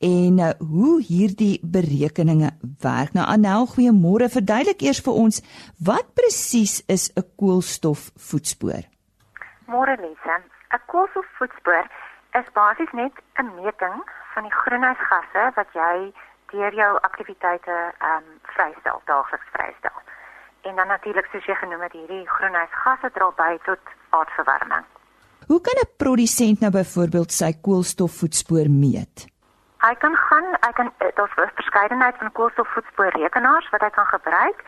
en 0.03 0.39
uh, 0.39 0.51
hoe 0.59 0.97
hierdie 1.03 1.57
berekeninge 1.63 2.51
werk. 2.83 3.13
Nou 3.17 3.25
Anel, 3.25 3.67
goeiemôre. 3.73 4.29
Verduidelik 4.33 4.83
eers 4.85 5.01
vir 5.05 5.19
ons 5.23 5.41
wat 5.89 6.13
presies 6.17 6.81
is 6.87 7.09
'n 7.15 7.25
koolstofvoetspoor? 7.39 8.83
Môre 9.67 9.95
Lisa. 10.01 10.35
'n 10.73 10.81
Koolstofvoetspoor 10.91 11.85
is 12.39 12.47
basies 12.53 12.91
net 12.91 13.13
'n 13.39 13.49
meting 13.55 13.97
van 14.33 14.43
die 14.43 14.57
groenhuisgasse 14.61 15.43
wat 15.55 15.69
jy 15.73 16.13
deur 16.51 16.73
jou 16.73 16.93
aktiwiteite 17.01 17.75
ehm 17.99 18.23
um, 18.23 18.39
vrystel, 18.53 19.01
daagliks 19.05 19.49
vrystel 19.51 20.06
en 20.67 20.75
dan 20.75 20.87
natuurlik 20.87 21.27
soos 21.31 21.45
jy 21.45 21.55
genoem 21.55 21.81
het 21.81 21.95
hierdie 21.95 22.27
groenhuisgasse 22.27 23.09
dra 23.15 23.31
by 23.41 23.57
tot 23.65 23.79
aardverwarming. 24.09 24.85
Hoe 25.47 25.61
kan 25.61 25.77
'n 25.79 25.95
produsent 25.97 26.59
nou 26.59 26.71
byvoorbeeld 26.71 27.31
sy 27.31 27.51
koolstofvoetspoor 27.61 28.69
meet? 28.69 29.27
Hy 29.77 29.93
kan 30.03 30.15
gaan, 30.15 30.47
hy 30.65 30.71
kan 30.79 30.91
eh, 30.97 31.07
daar's 31.15 31.35
'n 31.35 31.51
verskeidenheid 31.55 32.15
van 32.17 32.31
koolstofvoetspoorrekenaars 32.31 33.69
wat 33.69 33.81
hy 33.81 33.89
kan 33.89 34.05
gebruik. 34.05 34.59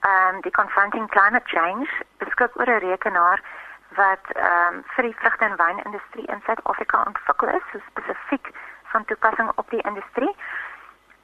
Ehm 0.00 0.34
um, 0.34 0.40
die 0.40 0.52
Confronting 0.52 1.10
Climate 1.10 1.48
Change 1.48 1.88
beskik 2.18 2.58
oor 2.58 2.70
'n 2.70 2.84
rekenaar 2.88 3.40
wat 3.88 4.24
ehm 4.32 4.74
um, 4.74 4.84
vir 4.94 5.04
die 5.04 5.16
vrugte 5.20 5.44
en 5.44 5.56
wynindustrie 5.56 6.26
in 6.26 6.40
Suid-Afrika 6.44 7.02
ontwikkel 7.06 7.48
is, 7.48 7.64
so 7.72 7.78
spesifiek 7.90 8.50
van 8.82 9.04
toepassing 9.04 9.50
op 9.54 9.70
die 9.70 9.82
industrie. 9.82 10.34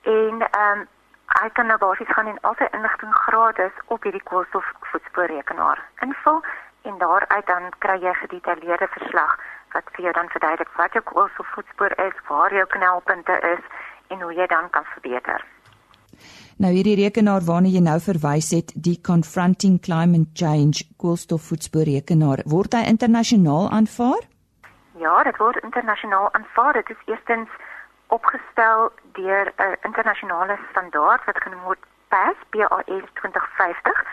En 0.02 0.34
ehm 0.50 0.78
um, 0.78 0.88
Hy 1.32 1.48
kan 1.56 1.66
nou 1.66 1.78
basies 1.78 2.12
gaan 2.14 2.26
en 2.26 2.38
al 2.40 2.54
sy 2.58 2.68
inligting 2.76 3.14
gratis 3.26 3.72
op 3.94 4.02
hierdie 4.02 4.22
koolstofvoetspoorrekenaar 4.30 5.80
invul 6.06 6.40
en 6.88 6.98
daaruit 6.98 7.46
dan 7.46 7.70
kry 7.84 7.96
jy 8.02 8.12
gedetailleerde 8.20 8.88
verslag 8.96 9.38
wat 9.74 9.88
vir 9.96 10.04
jou 10.06 10.12
dan 10.18 10.28
verduidelik 10.34 10.76
wat 10.78 10.92
jou 10.92 11.02
koolstofvoetspoor 11.10 11.96
is, 12.06 12.16
waar 12.28 12.54
jou 12.54 12.66
knelpunte 12.76 13.38
is 13.54 13.64
en 14.12 14.20
hoe 14.22 14.34
jy 14.34 14.46
dan 14.46 14.70
kan 14.70 14.86
verbeter. 14.92 15.44
Nou 16.62 16.70
hierdie 16.70 16.94
rekenaar 17.00 17.42
waarna 17.48 17.72
jy 17.74 17.82
nou 17.82 17.96
verwys 17.98 18.52
het, 18.54 18.70
die 18.76 19.00
Confronting 19.02 19.80
Climate 19.82 20.30
Change 20.38 20.84
koolstofvoetspoorrekenaar, 21.02 22.44
word 22.46 22.76
hy 22.78 22.84
internasionaal 22.92 23.72
aanvaar? 23.74 24.22
Ja, 25.02 25.16
dit 25.26 25.40
word 25.42 25.58
internasionaal 25.66 26.30
aanvaar. 26.38 26.78
Dit 26.78 26.94
is 26.94 27.02
eerstens 27.10 27.50
opgestel 28.14 28.92
deur 29.14 29.52
'n 29.56 29.76
internasionale 29.88 30.58
standaard 30.70 31.24
wat 31.24 31.42
genoem 31.42 31.62
word 31.62 31.82
PAS 32.08 32.36
BAS 32.50 33.08
2050 33.12 34.04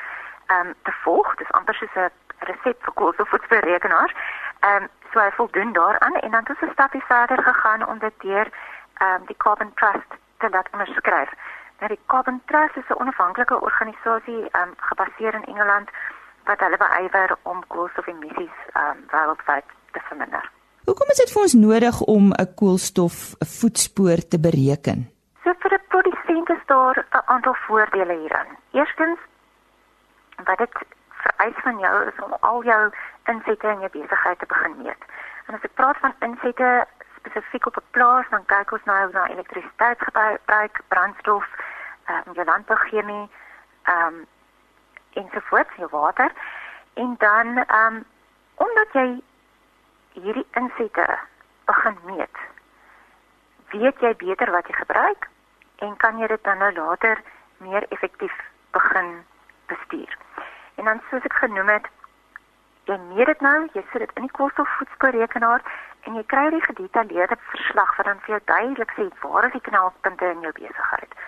ehm 0.45 0.67
um, 0.67 0.73
te 0.83 0.91
volg. 1.03 1.35
Dis 1.35 1.51
amper 1.51 1.73
soos 1.73 1.95
'n 1.95 2.11
resep 2.39 2.83
vir 2.83 2.93
koolstofvoetspoorrekenaars. 2.93 4.13
Ehm 4.59 4.83
um, 4.83 4.89
so 5.11 5.19
hy 5.19 5.31
voldoen 5.31 5.73
daaraan 5.73 6.15
en 6.15 6.31
dan 6.31 6.39
het 6.39 6.49
ons 6.49 6.61
'n 6.61 6.73
stapie 6.73 7.03
verder 7.05 7.43
gegaan 7.43 7.87
om 7.87 7.99
dit 7.99 8.13
deur 8.17 8.47
ehm 8.93 9.13
um, 9.13 9.25
die 9.25 9.37
Carbon 9.37 9.73
Trust 9.73 10.11
te 10.37 10.49
laat 10.49 10.69
onderskryf. 10.71 11.31
Nou 11.79 11.89
die 11.89 12.03
Carbon 12.05 12.41
Trust 12.45 12.75
is 12.75 12.89
'n 12.89 12.99
onafhanklike 13.03 13.61
organisasie 13.61 14.49
ehm 14.51 14.69
um, 14.69 14.73
gebaseer 14.75 15.33
in 15.33 15.45
Engeland 15.45 15.89
wat 16.43 16.59
hulle 16.59 16.77
beywer 16.77 17.37
om 17.41 17.67
koolstofemissies 17.67 18.57
ehm 18.73 18.89
um, 18.89 19.05
wêreldwyd 19.11 19.65
te 19.91 19.99
verminder. 20.07 20.60
Hoekom 20.85 21.11
is 21.13 21.19
dit 21.21 21.29
vir 21.29 21.41
ons 21.41 21.53
nodig 21.53 21.97
om 22.09 22.31
'n 22.33 22.53
koolstofvoetspoor 22.59 24.19
te 24.33 24.39
bereken? 24.47 24.99
So 25.43 25.53
vir 25.63 25.73
'n 25.73 25.87
produsent 25.93 26.49
is 26.49 26.63
daar 26.65 26.97
'n 26.97 27.21
aantal 27.25 27.53
voordele 27.53 28.15
hierin. 28.21 28.49
Eerstens 28.71 29.19
wat 30.45 30.57
dit 30.57 30.73
vereis 31.09 31.57
van 31.63 31.77
jou 31.79 32.07
is 32.07 32.23
om 32.25 32.33
al 32.39 32.63
jou 32.63 32.91
insette 33.25 33.67
in 33.67 33.79
jou 33.79 33.91
besigheid 33.91 34.39
te 34.39 34.45
begin 34.45 34.77
meet. 34.81 35.01
En 35.47 35.53
as 35.55 35.61
ek 35.61 35.73
praat 35.73 35.97
van 35.97 36.13
insette 36.19 36.87
spesifiek 37.17 37.65
op 37.65 37.75
'n 37.77 37.91
plaas, 37.91 38.25
dan 38.29 38.45
kyk 38.45 38.71
ons 38.71 38.83
nou 38.83 39.11
na 39.11 39.27
elektrisiteitsgebruik, 39.27 40.81
brandstof, 40.87 41.45
ehm 42.05 42.21
um, 42.27 42.33
jou 42.33 42.45
landbouchemie, 42.45 43.29
ehm 43.83 44.05
um, 44.07 44.25
ensovoorts, 45.13 45.75
jou 45.75 45.89
water. 45.91 46.31
En 46.93 47.15
dan 47.17 47.57
ehm 47.57 47.95
um, 47.95 48.05
omdat 48.55 48.89
jy 48.91 49.21
hierdie 50.13 50.47
insette 50.59 51.07
begin 51.65 51.97
meet, 52.05 52.41
weet 53.71 53.99
jy 53.99 54.13
beter 54.23 54.51
wat 54.51 54.67
jy 54.67 54.75
gebruik 54.75 55.29
en 55.85 55.95
kan 55.97 56.19
jy 56.19 56.27
dit 56.27 56.43
dan 56.43 56.57
nou 56.57 56.71
later 56.73 57.21
meer 57.57 57.85
effektief 57.89 58.35
begin 58.71 59.23
bestuur. 59.71 60.17
En 60.75 60.85
dan 60.85 61.01
soos 61.09 61.25
ek 61.29 61.33
genoem 61.43 61.69
het, 61.69 61.87
jy 62.89 62.97
meet 63.09 63.25
dit 63.31 63.41
nou, 63.41 63.57
jy 63.73 63.83
sit 63.91 64.03
dit 64.03 64.15
in 64.19 64.27
die 64.27 64.35
koolstofvoetspoorrekenaar 64.37 65.63
en 66.07 66.17
jy 66.17 66.23
kry 66.33 66.47
die 66.49 66.63
gedetailleerde 66.65 67.37
verslag 67.51 67.93
wat 67.97 68.09
dan 68.09 68.23
vir 68.25 68.35
jou 68.35 68.41
duidelik 68.45 68.95
sê 68.97 69.07
waar 69.25 69.47
is 69.47 69.53
die 69.57 69.67
knelpunte 69.69 70.31
in 70.35 70.41
jou 70.47 70.53
besigheid 70.57 71.19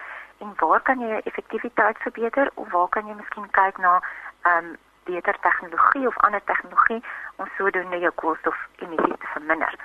en 0.44 0.56
waar 0.60 0.82
kan 0.82 1.00
jy 1.00 1.20
effektiwiteit 1.24 1.98
verbeter 2.06 2.52
of 2.56 2.72
waar 2.72 2.90
kan 2.90 3.08
jy 3.08 3.16
miskien 3.20 3.50
kyk 3.60 3.78
na 3.78 4.00
ehm 4.00 4.74
um, 4.74 4.74
beter 5.04 5.36
tegnologie 5.42 6.08
of 6.08 6.18
ander 6.18 6.44
tegnologie 6.44 7.04
om 7.36 7.50
sodoende 7.58 7.98
jou 7.98 8.12
koolstofemissies 8.16 9.20
te 9.20 9.30
verminder. 9.34 9.76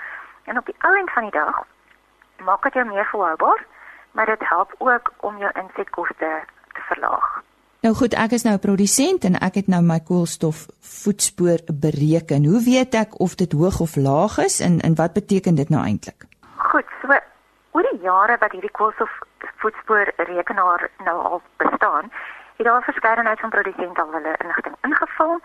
En 0.45 0.59
op 0.59 0.67
die 0.67 0.77
ou 0.79 0.95
end 0.99 1.11
van 1.11 1.23
die 1.23 1.37
dag 1.41 1.65
maak 2.45 2.63
dit 2.63 2.73
jou 2.73 2.87
meer 2.87 3.07
volhoubaar, 3.13 3.67
maar 4.13 4.27
dit 4.27 4.49
help 4.49 4.75
ook 4.79 5.13
om 5.21 5.39
jou 5.39 5.51
insetkoste 5.55 6.31
te 6.73 6.83
verlaag. 6.91 7.43
Nou 7.87 7.95
goed, 7.95 8.15
ek 8.19 8.33
is 8.35 8.43
nou 8.43 8.55
'n 8.55 8.67
produsent 8.69 9.25
en 9.25 9.35
ek 9.39 9.55
het 9.55 9.69
nou 9.69 9.83
my 9.83 10.01
koolstofvoetspoor 10.01 11.61
bereken. 11.73 12.45
Hoe 12.45 12.63
weet 12.65 12.95
ek 12.95 13.21
of 13.21 13.35
dit 13.35 13.53
hoog 13.53 13.81
of 13.81 13.97
laag 13.97 14.39
is 14.39 14.61
en 14.61 14.81
en 14.81 14.95
wat 14.95 15.13
beteken 15.13 15.55
dit 15.55 15.69
nou 15.69 15.83
eintlik? 15.85 16.27
Goed, 16.57 16.87
so 17.03 17.09
oor 17.71 17.87
die 17.93 18.01
jare 18.03 18.37
wat 18.41 18.53
hierdie 18.53 18.77
koolstofvoetspoor 18.79 20.13
rekenaar 20.17 20.91
nou 21.05 21.19
al 21.25 21.43
bestaan, 21.57 22.11
het 22.59 22.67
daar 22.67 22.79
'n 22.79 22.91
verskeidenheid 22.93 23.41
van 23.41 23.51
produsente 23.51 24.01
al 24.01 24.13
hulle 24.13 24.37
inligting 24.37 24.77
ingevul 24.81 25.41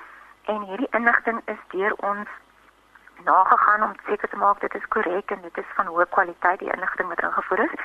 en 0.46 0.62
hierdie 0.62 0.88
inligting 0.89 1.41
is 1.46 1.62
deur 1.67 1.93
ons 1.96 2.29
nagegaan 3.24 3.84
om 3.84 3.96
seker 4.05 4.29
te 4.29 4.38
maak 4.38 4.60
dit 4.60 4.74
is 4.75 4.88
korrek 4.88 5.32
en 5.32 5.41
dit 5.41 5.58
is 5.58 5.70
van 5.75 5.86
hoë 5.86 6.05
kwaliteit 6.10 6.60
die 6.60 6.74
inligting 6.74 7.08
wat 7.08 7.22
ingevoer 7.22 7.60
is 7.60 7.75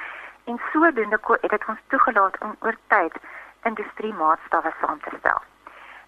en 0.44 0.60
sodoende 0.72 1.18
het 1.40 1.50
dit 1.50 1.64
ons 1.66 1.78
toegelaat 1.86 2.38
om 2.38 2.56
oor 2.60 2.76
tyd 2.86 3.14
industrie 3.62 4.14
maatstawwe 4.14 4.72
saam 4.80 5.00
te 5.00 5.10
stel. 5.18 5.40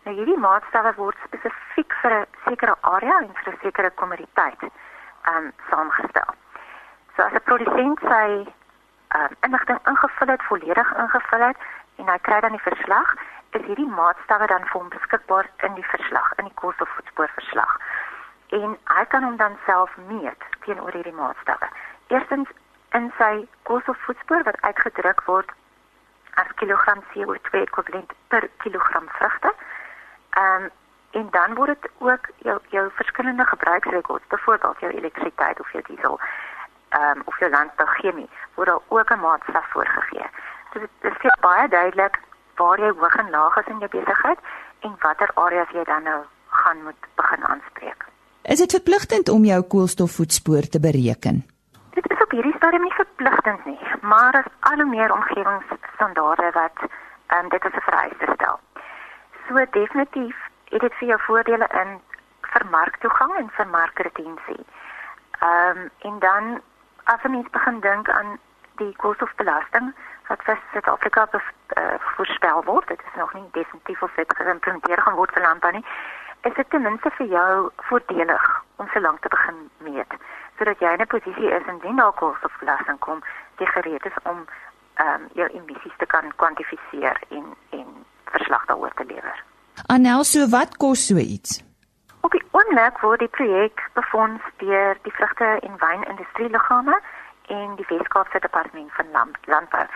Nou 0.03 0.17
hierdie 0.17 0.39
maatstawwe 0.39 0.95
word 0.97 1.17
spesifiek 1.25 1.93
vir 2.03 2.13
'n 2.21 2.27
sekere 2.45 2.77
area 2.81 3.19
en 3.19 3.35
vir 3.35 3.53
'n 3.53 3.59
sekere 3.63 3.91
kommoditeit 3.91 4.63
um, 5.33 5.53
saamgestel. 5.71 6.35
So 7.17 7.23
as 7.23 7.33
'n 7.33 7.43
produsent 7.45 7.99
sy 7.99 8.53
um, 9.17 9.33
inligting 9.41 9.79
ingevul 9.85 10.27
het, 10.27 10.43
volledig 10.43 10.97
ingevul 10.97 11.41
het, 11.41 11.57
en 12.01 12.09
hy 12.09 12.19
kry 12.27 12.41
dan 12.41 12.57
die 12.57 12.67
verslag, 12.67 13.15
is 13.59 13.67
hierdie 13.67 13.91
maatstawwe 14.01 14.47
dan 14.47 14.65
vir 14.69 14.81
hom 14.81 14.89
beskikbaar 14.89 15.51
in 15.69 15.75
die 15.79 15.89
verslag, 15.93 16.33
in 16.39 16.49
die 16.51 16.59
koolstofvoetspoorverslag. 16.63 17.79
en 18.51 18.79
hy 18.85 19.05
kan 19.05 19.23
hom 19.23 19.37
dan 19.37 19.57
self 19.65 19.91
meet 20.09 20.43
teenoor 20.65 20.93
hierdie 20.93 21.15
maatstawwe. 21.15 21.69
Eerstens 22.07 22.49
in 22.99 23.13
sy 23.19 23.47
koolstofvoetspoor 23.69 24.43
wat 24.49 24.61
uitgedruk 24.67 25.23
word 25.29 25.53
as 26.43 26.51
kilogram 26.63 27.03
CO2 27.13 27.63
ekwivalent 27.63 28.13
per 28.29 28.49
kilogram 28.65 29.09
vrugte. 29.19 29.55
Ehm 30.31 30.65
um, 30.65 30.71
en 31.11 31.27
dan 31.35 31.55
word 31.59 31.75
dit 31.75 31.91
ook 31.99 32.27
jou 32.47 32.59
jou 32.71 32.91
verskillende 32.95 33.45
gebruiksrekords, 33.45 34.27
byvoorbeeld 34.29 34.81
jou 34.81 34.93
elektrisiteit 34.93 35.61
of 35.61 35.73
jou 35.73 35.83
diesel, 35.87 36.21
ehm 36.89 37.19
um, 37.19 37.23
of 37.25 37.39
jou 37.39 37.51
landbouchemie, 37.51 38.29
word 38.55 38.69
daar 38.69 38.87
ook 38.89 39.11
'n 39.11 39.21
maatstaf 39.21 39.67
voorgegee. 39.71 40.27
So 40.73 40.79
dit 40.79 41.13
is 41.25 41.41
baie 41.41 41.69
duidelik 41.69 42.21
waar 42.57 42.79
jy 42.79 42.91
hoog 42.99 43.17
en 43.17 43.31
laag 43.31 43.57
is 43.57 43.71
in 43.73 43.79
jou 43.79 43.91
besigheid 43.91 44.39
en 44.87 44.97
watter 45.03 45.31
areas 45.35 45.71
jy 45.75 45.85
dan 45.85 46.03
nou 46.03 46.21
gaan 46.63 46.83
moet 46.85 47.09
begin 47.15 47.45
aanspreek. 47.45 48.05
Is 48.43 48.59
dit 48.59 48.73
verpligtend 48.73 49.29
om 49.29 49.45
jou 49.45 49.63
koolstofvoetspoor 49.63 50.69
te 50.75 50.81
bereken? 50.81 51.43
Dit 51.97 52.11
is 52.11 52.23
op 52.23 52.31
hierdie 52.31 52.55
stadium 52.57 52.83
nie 52.83 52.99
verpligtend 52.99 53.65
nie, 53.65 53.79
maar 54.01 54.37
as 54.41 54.49
al 54.71 54.83
hoe 54.83 54.89
meer 54.91 55.13
omgewingsstandaarde 55.13 56.51
wat 56.55 56.85
um, 56.87 57.49
dit 57.49 57.65
as 57.65 57.73
'n 57.73 57.87
vereiste 57.89 58.31
stel. 58.35 58.59
So 59.49 59.65
definitief 59.71 60.37
het 60.71 60.81
dit 60.81 60.95
vir 60.95 61.09
jou 61.09 61.21
voordele 61.27 61.69
in 61.83 62.01
vir 62.53 62.67
marktoegang 62.71 63.35
en 63.37 63.51
vir 63.51 63.67
markretensie. 63.67 64.65
Ehm 65.41 65.79
um, 65.79 65.91
en 65.99 66.19
dan 66.19 66.61
as 67.05 67.23
jy 67.23 67.45
begin 67.51 67.81
dink 67.81 68.09
aan 68.09 68.39
die 68.77 68.97
koolstofbelasting 68.97 69.95
wat 70.31 70.43
vir 70.47 70.59
Suid-Afrika 70.73 71.27
uh, 71.35 71.95
voorspel 72.15 72.65
word, 72.65 72.89
dit 72.89 73.03
is 73.09 73.19
nog 73.19 73.35
nie 73.35 73.47
definitief 73.53 74.03
of 74.03 74.15
dit 74.17 74.37
geïmplementeer 74.39 75.03
gaan 75.03 75.19
word 75.19 75.35
vir 75.35 75.43
landbou 75.43 75.73
nie, 75.75 75.87
is 76.49 76.55
dit 76.55 76.71
ten 76.71 76.87
minste 76.87 77.11
vir 77.19 77.27
jou 77.35 77.71
voordelig 77.89 78.47
om 78.77 78.89
so 78.93 79.01
lank 79.01 79.21
te 79.21 79.33
begin 79.35 79.67
meet 79.87 80.21
sodat 80.61 80.81
jy 80.85 80.93
in 80.93 81.01
'n 81.01 81.07
posisie 81.07 81.51
is 81.59 81.67
indien 81.73 81.97
daar 81.97 82.13
koolstofbelasting 82.13 82.99
kom, 82.99 83.23
jy 83.59 83.67
gereed 83.67 84.05
is 84.07 84.19
om 84.23 84.45
ehm 84.95 85.09
um, 85.15 85.29
jou 85.33 85.49
emissies 85.49 85.97
te 85.97 86.07
kan 86.07 86.33
kwantifiseer 86.37 87.17
en 87.29 87.45
en 87.71 87.87
verslag 88.25 88.65
daaroor 88.67 88.93
te 88.95 89.05
lewer. 89.05 89.45
Anel, 89.87 90.25
so 90.25 90.49
wat 90.49 90.77
kos 90.77 91.07
so 91.07 91.17
iets? 91.17 91.65
Op 92.21 92.31
die 92.31 92.45
oomblik 92.51 92.99
word 92.99 93.19
die 93.19 93.29
projek 93.29 93.89
befonds 93.93 94.43
deur 94.57 94.99
die 95.03 95.13
vrugte 95.13 95.45
en 95.45 95.79
wynindustrie 95.79 96.51
liggame 96.51 97.01
en 97.47 97.77
die 97.77 97.87
Weskaapse 97.89 98.39
departement 98.39 98.93
van 98.93 99.11
land, 99.11 99.37
landbou. 99.45 99.87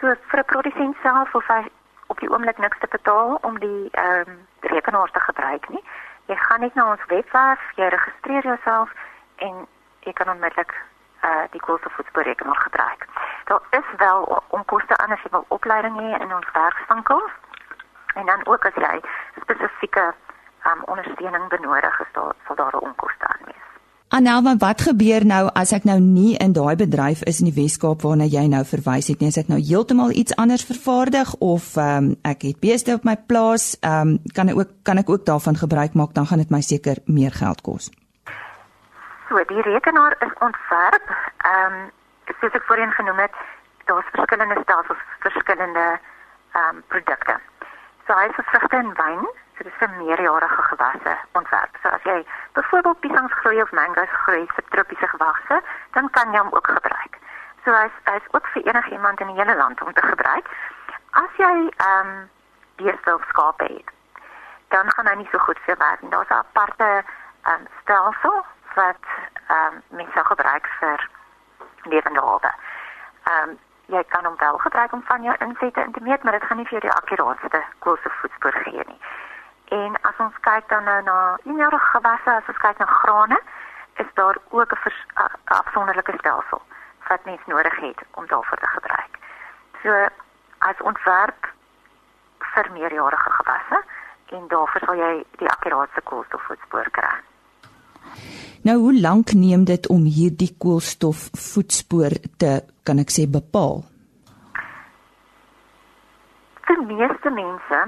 So 0.00 0.14
vir 0.30 0.40
'n 0.40 0.44
produsent 0.44 0.96
self 1.02 1.34
of 1.34 1.46
hy 1.46 1.68
op 2.06 2.20
die 2.20 2.30
oomblik 2.30 2.58
niks 2.58 2.78
te 2.78 2.86
betaal 2.90 3.38
om 3.48 3.58
die 3.58 3.88
ehm 3.90 4.28
um, 4.28 4.46
rekenaar 4.60 5.10
te 5.10 5.20
gebruik 5.20 5.68
nie. 5.68 5.84
Jy 6.26 6.36
gaan 6.36 6.60
net 6.60 6.74
na 6.74 6.90
ons 6.90 7.04
webwerf, 7.06 7.60
jy 7.76 7.88
registreer 7.88 8.42
jouself 8.42 8.90
en 9.36 9.66
jy 10.00 10.12
kan 10.12 10.28
onmiddellik 10.28 10.72
uh 11.22 11.44
die 11.50 11.60
koolstofvoetspoorrekenaar 11.60 12.60
gebruik. 12.60 13.06
Daar 13.44 13.62
is 13.70 13.88
wel 13.96 14.42
onkoste 14.48 14.96
aan 14.96 15.12
as 15.12 15.22
jy 15.22 15.30
wil 15.30 15.44
opleiding 15.48 15.96
hê 16.00 16.20
in 16.20 16.34
ons 16.34 16.50
werkswinkels. 16.52 17.32
En 18.14 18.26
dan 18.26 18.46
ook 18.46 18.64
as 18.64 18.74
jy 18.74 19.00
spesifieke 19.40 20.14
um 20.66 20.80
ondersteuning 20.84 21.48
benodig, 21.48 22.00
is 22.00 22.12
daar 22.12 22.32
sal 22.46 22.56
daar 22.56 22.76
'n 22.76 22.86
onkoste 22.88 23.26
aan 23.26 23.44
wees. 23.44 23.69
Anelma, 24.10 24.56
wat 24.58 24.80
gebeur 24.82 25.22
nou 25.22 25.44
as 25.54 25.70
ek 25.70 25.84
nou 25.86 26.00
nie 26.02 26.32
in 26.42 26.50
daai 26.50 26.74
bedryf 26.74 27.20
is 27.30 27.38
in 27.38 27.46
die 27.46 27.54
Weskaap 27.54 28.02
waarna 28.02 28.26
jy 28.26 28.42
nou 28.50 28.64
verwys 28.66 29.06
het 29.12 29.20
nie? 29.22 29.28
As 29.30 29.38
ek 29.38 29.46
nou 29.46 29.58
heeltemal 29.62 30.10
iets 30.18 30.34
anders 30.34 30.64
vervaardig 30.66 31.30
of 31.38 31.76
ehm 31.78 32.08
um, 32.08 32.08
ek 32.26 32.42
het 32.48 32.58
beeste 32.58 32.96
op 32.98 33.06
my 33.06 33.14
plaas, 33.14 33.76
ehm 33.86 34.16
um, 34.16 34.32
kan 34.34 34.50
ek 34.50 34.58
ook 34.58 34.72
kan 34.82 34.98
ek 34.98 35.12
ook 35.14 35.22
daarvan 35.30 35.60
gebruik 35.62 35.94
maak, 35.94 36.10
dan 36.18 36.26
gaan 36.26 36.42
dit 36.42 36.50
my 36.50 36.58
seker 36.58 36.98
meer 37.06 37.30
geld 37.30 37.62
kos. 37.62 37.86
So, 39.28 39.38
die 39.52 39.62
rekenaar 39.62 40.18
is 40.26 40.34
ontwerp, 40.42 41.06
ehm 41.46 41.78
um, 41.78 41.86
soos 42.42 42.58
ek 42.58 42.66
voorheen 42.66 42.90
genoem 42.98 43.22
het, 43.28 43.38
daar's 43.86 44.10
verskillende 44.18 44.58
stelsels, 44.64 45.06
verskillende 45.22 45.86
ehm 46.58 46.66
um, 46.66 46.82
produkte. 46.90 47.38
So 48.10 48.18
hy 48.18 48.26
is 48.26 48.42
vrugte 48.50 48.82
en 48.82 48.90
wyn, 48.98 49.22
so 49.60 49.68
dis 49.68 49.78
vir 49.78 49.90
meerjarige 49.90 50.62
gewasse 50.62 51.16
ontwerp. 51.32 51.76
So 51.82 51.88
as 51.88 52.02
jy 52.02 52.24
byvoorbeeld 52.52 53.00
piesangs 53.00 53.32
groei 53.32 53.62
of 53.62 53.72
mangos 53.76 54.12
groei 54.24 54.46
vir 54.54 54.64
tropiese 54.68 55.08
gewasse, 55.08 55.60
dan 55.92 56.10
kan 56.10 56.32
jy 56.32 56.40
hom 56.40 56.52
ook 56.56 56.66
gebruik. 56.66 57.18
So 57.64 57.74
hy 57.76 57.84
is, 57.84 57.98
hy 58.08 58.16
is 58.16 58.30
ook 58.32 58.46
vir 58.54 58.62
enigiemand 58.72 59.20
in 59.20 59.32
die 59.32 59.36
hele 59.36 59.56
land 59.56 59.82
om 59.82 59.92
te 59.92 60.06
gebruik. 60.06 60.48
As 61.10 61.36
jy 61.36 61.52
ehm 61.68 62.08
um, 62.08 62.28
beeste 62.80 63.14
of 63.14 63.24
skape 63.28 63.68
het, 63.68 63.92
dan 64.72 64.92
gaan 64.96 65.06
hy 65.06 65.14
nie 65.20 65.28
so 65.32 65.38
goed 65.44 65.60
vir 65.66 65.76
werk 65.76 66.00
nie. 66.00 66.10
Daar's 66.10 66.32
'n 66.32 66.40
aparte 66.40 66.88
ehm 66.88 67.54
um, 67.54 67.66
stelsel 67.82 68.44
wat 68.74 69.04
ehm 69.46 69.76
um, 69.76 69.82
mense 69.88 70.24
gebruik 70.24 70.66
vir 70.80 71.08
lewende 71.82 72.20
hawe. 72.20 72.52
Ehm 73.24 73.48
um, 73.48 73.58
jy 73.86 74.04
kan 74.08 74.24
hom 74.24 74.36
wel 74.36 74.58
gebruik 74.58 74.92
om 74.92 75.02
van 75.04 75.22
jou 75.22 75.36
insette 75.38 75.80
in 75.80 75.92
te 75.92 76.00
meet, 76.00 76.22
maar 76.22 76.32
dit 76.32 76.44
gaan 76.48 76.56
nie 76.56 76.66
vir 76.66 76.80
jou 76.80 76.86
die 76.88 76.96
akkuraatste 76.96 77.64
koolstofvoetspoor 77.78 78.52
gee 78.64 78.84
nie. 78.86 79.00
En 79.70 79.94
as 80.02 80.16
ons 80.18 80.36
kyk 80.42 80.66
dan 80.68 80.84
nou 80.84 81.02
na 81.06 81.16
eenjarige 81.44 81.90
gewasse, 81.94 82.30
as 82.30 82.48
ons 82.50 82.58
kyk 82.58 82.78
na 82.78 82.86
grane, 82.86 83.38
is 84.02 84.10
daar 84.14 84.36
ook 84.50 84.72
'n 84.72 84.92
afsonderlike 85.44 86.14
stelsel 86.18 86.62
wat 87.08 87.24
mens 87.24 87.46
nodig 87.46 87.76
het 87.76 88.00
om 88.14 88.26
daarvoor 88.26 88.58
te 88.58 88.66
gebruik. 88.66 89.12
So 89.82 89.90
as 90.58 90.80
ontwerp 90.90 91.52
vir 92.38 92.66
meerjarige 92.72 93.30
gewasse 93.30 93.78
en 94.26 94.48
daarvoor 94.48 94.82
sal 94.84 94.94
jy 94.94 95.24
die 95.38 95.48
akkuraatste 95.48 96.00
koolstofvoetspoor 96.00 96.90
kry. 96.90 97.14
Nou 98.62 98.78
hoe 98.78 99.00
lank 99.00 99.32
neem 99.32 99.64
dit 99.64 99.88
om 99.88 100.02
hierdie 100.02 100.54
koolstofvoetspoor 100.58 102.12
te 102.36 102.52
kan 102.82 102.98
ek 102.98 103.10
sê 103.10 103.26
bepaal? 103.30 103.82
Vir 106.68 106.82
meeste 106.82 107.30
mense 107.30 107.78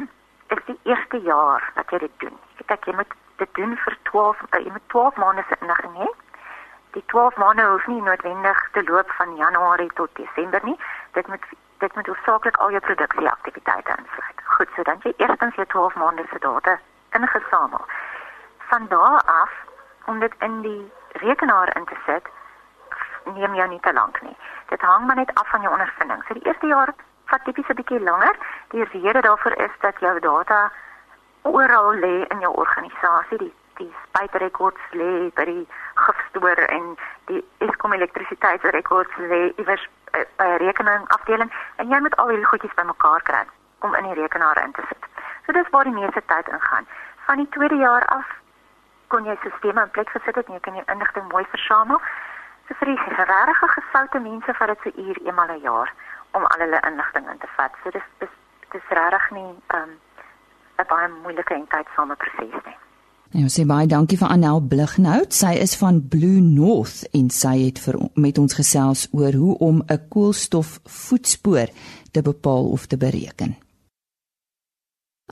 is 0.53 0.65
die 0.69 0.79
eerste 0.83 1.21
jaar 1.21 1.71
wat 1.75 1.91
jy 1.91 1.99
dit 2.05 2.17
doen. 2.25 2.37
Ek 2.61 2.69
dink 2.71 2.89
jy 2.89 2.95
moet 2.99 3.15
dit 3.43 3.55
doen 3.59 3.75
vir 3.85 3.97
12 4.11 4.43
eh, 4.51 4.61
jy 4.65 4.73
moet 4.75 4.89
12 4.95 5.21
maande 5.23 5.45
se 5.49 5.59
inligting 5.61 5.97
hê. 6.03 6.09
Die 6.97 7.05
12 7.15 7.37
maande 7.41 7.67
hoef 7.73 7.87
nie 7.91 8.03
noodwendig 8.09 8.63
te 8.77 8.85
loop 8.91 9.11
van 9.19 9.37
Januarie 9.37 9.91
tot 10.01 10.11
Desember 10.21 10.61
nie. 10.69 10.79
Dit 11.19 11.29
moet 11.33 11.47
dit 11.83 11.95
moet 11.99 12.07
hoofsaaklik 12.07 12.57
al 12.63 12.71
jou 12.71 12.81
produksieaktiwiteite 12.89 13.95
insluit. 13.99 14.43
Goed, 14.57 14.69
so 14.77 14.83
dan 14.87 15.01
jy 15.03 15.15
eerstens 15.17 15.57
jou 15.59 15.67
12 15.67 15.95
maande 16.03 16.27
se 16.31 16.39
data 16.39 16.79
ingesamel. 17.19 17.85
Van 18.71 18.87
daar 18.89 19.23
af 19.27 19.57
om 20.07 20.21
dit 20.21 20.35
in 20.39 20.61
die 20.61 20.93
rekenaar 21.25 21.77
in 21.77 21.85
te 21.85 21.99
sit 22.07 22.31
neem 23.25 23.55
jou 23.55 23.69
nie 23.69 23.81
te 23.81 23.93
lank 23.93 24.21
nie. 24.23 24.37
Dit 24.69 24.81
hang 24.81 25.07
maar 25.07 25.17
net 25.17 25.35
af 25.35 25.49
van 25.49 25.61
jou 25.61 25.73
ondervinding. 25.73 26.23
So 26.27 26.35
die 26.35 26.47
eerste 26.47 26.67
jaar 26.67 26.95
vat 27.33 27.45
tipies 27.45 27.69
'n 27.69 27.81
bietjie 27.81 28.01
langer. 28.01 28.37
Die 28.69 28.85
rede 28.85 29.21
daarvoor 29.21 29.57
is 29.67 29.75
dat 29.81 29.99
jou 29.99 30.21
data 30.21 30.71
oral 31.43 31.93
lê 32.05 32.15
in 32.29 32.39
jou 32.41 32.53
organisasie. 32.55 33.39
Die 33.39 33.55
die 33.77 33.95
spuitrekords 34.05 34.85
lê 34.91 35.31
by 35.37 35.45
die 35.45 35.65
gifstoor 35.95 36.61
en 36.77 36.97
die 37.31 37.41
Eskom 37.67 37.93
elektrisiteitsrekords 37.93 39.17
lê 39.31 39.41
iewers 39.57 39.89
eh, 40.13 40.27
by 40.37 40.45
'n 40.45 40.61
rekening 40.65 41.09
afdeling 41.17 41.53
en 41.77 41.89
jy 41.89 42.01
moet 42.01 42.17
al 42.17 42.29
hierdie 42.29 42.51
goedjies 42.51 42.75
bymekaar 42.75 43.23
kry 43.23 43.45
om 43.79 43.95
in 43.95 44.05
die 44.05 44.21
rekenaar 44.21 44.63
in 44.65 44.73
te 44.73 44.83
sit. 44.89 45.03
So 45.47 45.53
dis 45.53 45.71
waar 45.71 45.85
die 45.85 45.99
meeste 46.01 46.23
tyd 46.27 46.49
ingaan. 46.49 46.87
Van 47.27 47.37
die 47.37 47.49
tweede 47.49 47.77
jaar 47.77 48.07
af 48.07 48.29
kon 49.09 49.25
jy 49.25 49.37
sisteme 49.43 49.83
in 49.83 49.91
plek 49.91 50.11
gesit 50.11 50.35
het 50.35 50.47
en 50.47 50.55
jy 50.55 50.61
kan 50.61 50.75
jou 50.75 50.85
inligting 50.87 51.33
mooi 51.33 51.45
versamel. 51.51 52.01
So 52.69 52.75
vir 52.75 52.87
die 52.87 53.01
regte 53.17 53.69
gesoute 53.77 54.19
mense 54.21 54.55
vat 54.55 54.69
dit 54.69 54.81
so 54.83 55.03
uur 55.03 55.19
eenmal 55.25 55.49
'n 55.49 55.61
jaar 55.61 55.93
om 56.33 56.45
al 56.45 56.65
hulle 56.65 56.81
inligting 56.91 57.29
in 57.33 57.39
te 57.39 57.51
vat. 57.57 57.73
So 57.83 57.91
dis 57.91 58.09
dis 58.23 58.35
dis 58.73 58.87
regtig 58.99 59.31
nie 59.37 59.51
ehm, 59.77 59.93
'n 60.79 60.81
um, 60.81 60.87
baie 60.93 61.09
moeilike 61.23 61.55
en 61.55 61.67
tydsame 61.75 62.17
proses 62.17 62.65
nie. 62.69 62.79
Ja, 63.33 63.49
sê 63.49 63.65
baie 63.65 63.87
dankie 63.89 64.19
vir 64.21 64.29
Anel 64.29 64.61
Blighnout. 64.61 65.33
Sy 65.33 65.55
is 65.57 65.73
van 65.81 66.03
Blue 66.09 66.41
North 66.45 67.07
en 67.17 67.31
sy 67.31 67.55
het 67.63 67.79
vir 67.81 67.97
met 68.15 68.39
ons 68.39 68.55
gesels 68.55 69.07
oor 69.17 69.33
hoe 69.33 69.55
om 69.59 69.83
'n 69.89 70.09
koolstofvoetspoor 70.09 71.69
te 72.13 72.23
bepaal 72.23 72.69
of 72.77 72.87
te 72.87 72.97
bereken. 72.97 73.57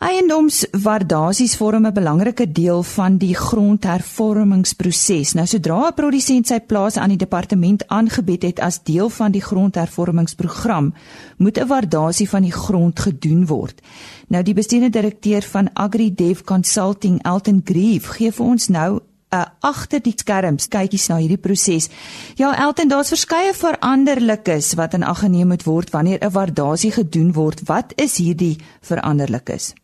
Eiendomswaardasies 0.01 1.57
vorm 1.57 1.87
'n 1.87 1.93
belangrike 1.93 2.53
deel 2.53 2.83
van 2.83 3.17
die 3.17 3.35
grondhervormingsproses. 3.35 5.33
Nou 5.35 5.47
sodra 5.47 5.89
'n 5.89 5.95
produsent 5.95 6.47
sy 6.47 6.61
plaas 6.61 6.97
aan 6.97 7.09
die 7.09 7.19
departement 7.19 7.89
aangebied 7.89 8.43
het 8.43 8.61
as 8.61 8.83
deel 8.83 9.09
van 9.09 9.31
die 9.31 9.43
grondhervormingsprogram, 9.43 10.95
moet 11.37 11.59
'n 11.59 11.67
waardasie 11.67 12.29
van 12.29 12.43
die 12.43 12.53
grond 12.53 13.01
gedoen 13.01 13.47
word. 13.47 13.81
Nou 14.29 14.43
die 14.43 14.55
besteende 14.55 14.91
direkteur 14.91 15.43
van 15.43 15.73
AgriDev 15.73 16.41
Consulting, 16.45 17.23
Elton 17.23 17.61
Grieve, 17.65 18.13
gee 18.13 18.33
vir 18.33 18.47
ons 18.47 18.69
nou 18.69 19.01
'n 19.31 19.37
uh, 19.37 19.45
agter 19.61 20.03
die 20.03 20.15
skerms 20.17 20.69
kykies 20.69 21.09
na 21.09 21.17
hierdie 21.17 21.39
proses. 21.39 21.89
Ja, 22.35 22.57
Elton, 22.59 22.89
daar's 22.89 23.09
verskeie 23.09 23.55
veranderlikes 23.55 24.75
wat 24.75 24.95
in 24.95 25.03
ag 25.03 25.19
geneem 25.19 25.47
moet 25.47 25.63
word 25.63 25.91
wanneer 25.91 26.19
'n 26.21 26.33
waardasie 26.33 26.93
gedoen 26.93 27.33
word. 27.33 27.61
Wat 27.65 27.93
is 27.97 28.17
hierdie 28.17 28.59
veranderlikes? 28.81 29.75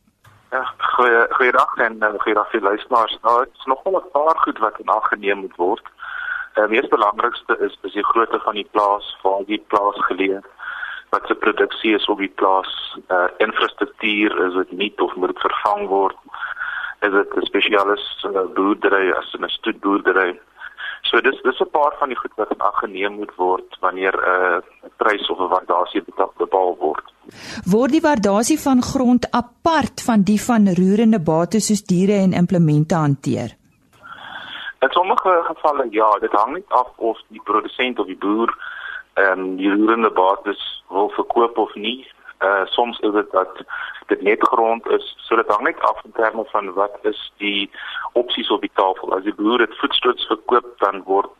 Ja, 0.51 0.73
Goeie 0.79 1.27
goeiedag 1.31 1.77
en 1.77 1.97
uh, 2.01 2.09
goeiedag 2.19 2.51
vir 2.51 2.61
luisteraars. 2.63 3.19
Nou, 3.23 3.45
dit 3.45 3.55
is 3.59 3.65
nogal 3.65 3.97
'n 3.99 4.11
paar 4.13 4.39
goed 4.39 4.59
wat 4.59 4.79
in 4.79 4.89
ag 4.89 5.09
geneem 5.09 5.39
moet 5.39 5.57
word. 5.57 5.87
Die 6.55 6.63
uh, 6.63 6.69
mees 6.69 6.89
belangrikste 6.89 7.57
is 7.67 7.79
is 7.83 7.93
die 7.93 8.05
grootte 8.05 8.39
van 8.41 8.55
die 8.55 8.69
plaas 8.71 9.17
waar 9.23 9.45
die 9.45 9.63
plaas 9.67 9.99
geleë. 10.09 10.41
Wat 11.11 11.27
se 11.27 11.35
produksie 11.35 11.95
is 11.95 12.07
op 12.07 12.19
die 12.19 12.33
plaas, 12.35 12.99
uh, 13.09 13.29
infrastruktuur, 13.37 14.47
is 14.47 14.55
dit 14.55 14.73
nie 14.73 14.93
of 14.99 15.15
moet 15.15 15.35
dit 15.35 15.41
vervang 15.41 15.89
word? 15.89 16.17
Is 17.01 17.11
dit 17.11 17.37
'n 17.37 17.47
spesiale 17.51 17.99
uh, 17.99 18.47
boerdery 18.55 19.11
as 19.11 19.35
'n 19.35 19.49
stoetboerdery? 19.49 20.39
So 21.03 21.21
dis 21.21 21.43
dis 21.43 21.61
'n 21.61 21.71
paar 21.71 21.95
van 21.99 22.09
die 22.09 22.19
goed 22.19 22.35
wat 22.35 22.51
in 22.51 22.61
ag 22.71 22.79
geneem 22.79 23.13
moet 23.13 23.35
word 23.35 23.77
wanneer 23.81 24.15
'n 24.15 24.63
uh, 24.63 24.91
prys 24.97 25.31
of 25.31 25.39
'n 25.39 25.53
waardasie 25.55 26.05
bepaal 26.37 26.77
word. 26.79 27.16
Word 27.65 27.91
die 27.91 28.01
waardasie 28.01 28.59
van 28.61 28.83
grond 28.83 29.27
apart 29.31 30.03
van 30.07 30.23
die 30.23 30.41
van 30.41 30.69
roerende 30.79 31.21
bates 31.21 31.67
soos 31.67 31.83
diere 31.83 32.19
en 32.23 32.33
implemente 32.33 32.95
hanteer? 32.95 33.57
In 34.81 34.91
sommige 34.91 35.43
gevalle 35.49 35.87
ja, 35.91 36.11
dit 36.21 36.33
hang 36.33 36.53
net 36.53 36.69
af 36.69 36.89
of 36.97 37.19
die 37.29 37.43
produsent 37.45 37.99
of 37.99 38.07
die 38.07 38.19
boer 38.19 38.53
ehm 39.15 39.41
um, 39.41 39.57
die 39.57 39.71
roerende 39.73 40.11
bates 40.11 40.63
wil 40.89 41.09
verkoop 41.17 41.59
of 41.59 41.75
nie. 41.75 42.07
Uh 42.45 42.65
soms 42.65 42.99
is 43.01 43.13
dit 43.13 43.31
dat 43.33 43.65
dit 44.07 44.23
net 44.23 44.43
grond 44.43 44.87
is, 44.87 45.07
so 45.27 45.37
dit 45.37 45.49
hang 45.49 45.65
net 45.65 45.81
af 45.81 46.05
in 46.05 46.13
terme 46.13 46.45
van 46.53 46.73
wat 46.73 46.99
is 47.03 47.33
die 47.43 47.71
opsies 48.13 48.51
op 48.51 48.61
die 48.61 48.75
tafel. 48.75 49.15
As 49.17 49.25
die 49.25 49.35
boer 49.35 49.59
dit 49.59 49.79
voetstoots 49.81 50.27
verkoop, 50.27 50.69
dan 50.79 51.03
word 51.09 51.33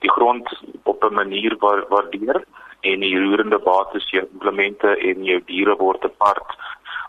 die 0.00 0.10
grond 0.10 0.48
op 0.82 1.04
'n 1.04 1.14
manier 1.14 1.56
waar 1.58 1.84
waardeer 1.88 2.44
en 2.80 3.00
die 3.00 3.18
roerende 3.18 3.58
bates 3.58 4.10
jou 4.10 4.22
implemente 4.32 4.96
en 4.96 5.24
jou 5.24 5.40
diere 5.46 5.76
word 5.76 6.04
apart 6.04 6.56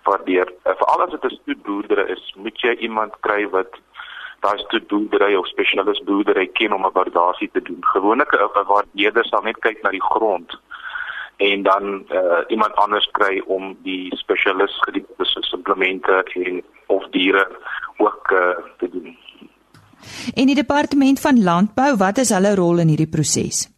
waardeer. 0.04 0.54
Uh, 0.64 0.76
Veral 0.80 1.04
as 1.06 1.12
dit 1.12 1.24
'n 1.24 1.40
stoetboerdery 1.42 2.12
is, 2.12 2.34
moet 2.36 2.62
jy 2.62 2.74
iemand 2.88 3.14
kry 3.20 3.48
wat 3.50 3.72
daai 4.46 4.58
stoetboerdery 4.58 5.36
of 5.36 5.48
spesialis 5.48 6.04
boerdery 6.04 6.48
ken 6.48 6.74
om 6.74 6.86
'n 6.86 6.94
waardasie 6.94 7.50
te 7.52 7.62
doen. 7.62 7.82
Gewoonlik 7.82 8.32
'n 8.34 8.68
waardeerder 8.68 9.26
sal 9.26 9.42
net 9.42 9.60
kyk 9.60 9.82
na 9.84 9.90
die 9.90 10.08
grond 10.14 10.60
en 11.38 11.64
dan 11.64 12.04
uh, 12.10 12.42
iemand 12.48 12.76
anders 12.76 13.10
kry 13.12 13.42
om 13.46 13.78
die 13.84 14.16
spesialis 14.16 14.74
gediepe 14.80 15.26
supplemente 15.26 16.24
en 16.34 16.64
of 16.86 17.06
diere 17.10 17.48
ook 17.98 18.32
uh, 18.32 18.40
te 18.78 18.90
doen. 18.90 19.18
En 20.34 20.46
die 20.46 20.56
departement 20.56 21.20
van 21.20 21.44
landbou, 21.44 21.96
wat 21.98 22.18
is 22.18 22.30
hulle 22.30 22.56
rol 22.56 22.80
in 22.80 22.88
hierdie 22.88 23.10
proses? 23.10 23.77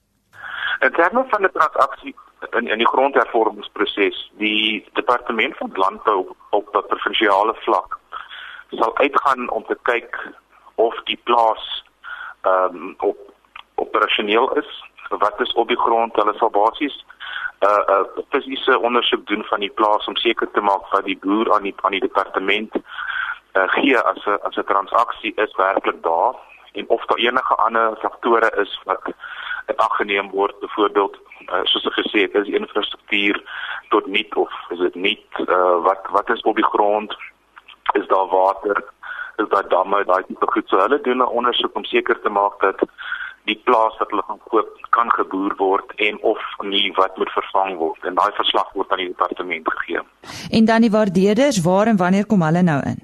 In 0.79 0.91
terme 0.91 1.25
van 1.29 1.41
die 1.41 1.51
transaksie 1.51 2.15
in 2.49 2.67
in 2.67 2.77
die 2.77 2.87
grondhervormingsproses, 2.87 4.31
die 4.37 4.87
departement 4.93 5.57
van 5.57 5.71
landbou 5.73 6.35
op 6.49 6.75
'n 6.75 6.87
provinsiale 6.87 7.55
vlak 7.55 7.99
sal 8.69 8.97
uitgaan 8.97 9.49
om 9.49 9.65
te 9.65 9.77
kyk 9.81 10.33
of 10.75 10.95
die 11.03 11.19
plaas 11.23 11.83
ehm 12.41 12.75
um, 12.75 12.95
op 12.97 13.17
operasioneel 13.75 14.53
is, 14.57 14.83
wat 15.09 15.39
is 15.41 15.53
op 15.53 15.67
die 15.67 15.79
grond, 15.79 16.15
hulle 16.15 16.33
sal 16.37 16.49
basies 16.49 17.05
'n 17.59 17.65
uh, 17.65 17.99
'n 17.99 18.19
uh, 18.19 18.23
fisiese 18.29 18.79
ondersoek 18.79 19.27
doen 19.27 19.43
van 19.43 19.59
die 19.59 19.75
plaas 19.79 20.05
om 20.05 20.15
seker 20.15 20.51
te 20.51 20.61
maak 20.61 20.91
dat 20.91 21.03
die 21.05 21.19
boer 21.19 21.53
aan 21.53 21.63
die 21.63 21.75
aan 21.81 21.91
die 21.91 22.07
departement 22.07 22.75
uh, 23.53 23.67
gee 23.67 23.99
as 23.99 24.25
'n 24.25 24.39
as 24.41 24.55
'n 24.55 24.63
transaksie 24.63 25.33
is 25.35 25.55
werklik 25.55 26.03
daar 26.03 26.35
en 26.71 26.89
of 26.89 27.05
daar 27.05 27.17
enige 27.17 27.55
ander 27.55 27.97
faktore 27.97 28.51
is 28.57 28.81
wat 28.83 29.03
aggeneem 29.75 30.29
word 30.32 30.60
byvoorbeeld 30.60 31.17
uh, 31.47 31.63
soos 31.63 31.86
ek 31.86 31.97
gesê 32.01 32.25
het 32.25 32.36
is 32.36 32.47
die 32.49 32.60
infrastruktuur 32.60 33.41
tot 33.89 34.05
niet 34.08 34.36
of 34.36 34.53
is 34.69 34.79
dit 34.79 34.95
nie 34.95 35.17
uh, 35.45 35.77
wat 35.88 36.08
wat 36.15 36.29
is 36.29 36.41
op 36.41 36.55
die 36.55 36.71
grond 36.73 37.15
is 37.93 38.08
daar 38.08 38.27
water 38.27 38.84
is 39.38 39.49
daar 39.49 39.67
damme 39.69 40.03
daai 40.05 40.23
tipe 40.27 40.51
goed 40.53 40.67
so 40.67 40.77
hulle 40.77 41.01
doen 41.01 41.23
'n 41.23 41.36
ondersoek 41.41 41.75
om 41.75 41.86
seker 41.86 42.21
te 42.21 42.29
maak 42.29 42.60
dat 42.62 42.86
die 43.49 43.62
plaas 43.65 43.97
wat 43.97 44.12
hulle 44.13 44.23
gaan 44.27 44.41
koop 44.51 44.69
kan 44.95 45.12
geboer 45.17 45.55
word 45.58 45.93
en 46.08 46.21
of 46.32 46.41
nie 46.73 46.91
wat 46.99 47.17
moet 47.17 47.32
vervang 47.38 47.77
word 47.82 48.08
en 48.10 48.17
daai 48.19 48.32
verslag 48.41 48.69
word 48.77 48.91
aan 48.91 49.03
die 49.03 49.12
departement 49.13 49.71
gegee. 49.73 50.01
En 50.58 50.65
dan 50.65 50.86
die 50.86 50.91
waardeerders, 50.91 51.62
waar 51.65 51.88
en 51.88 51.97
wanneer 51.97 52.25
kom 52.25 52.45
hulle 52.47 52.62
nou 52.62 52.79
in? 52.91 52.99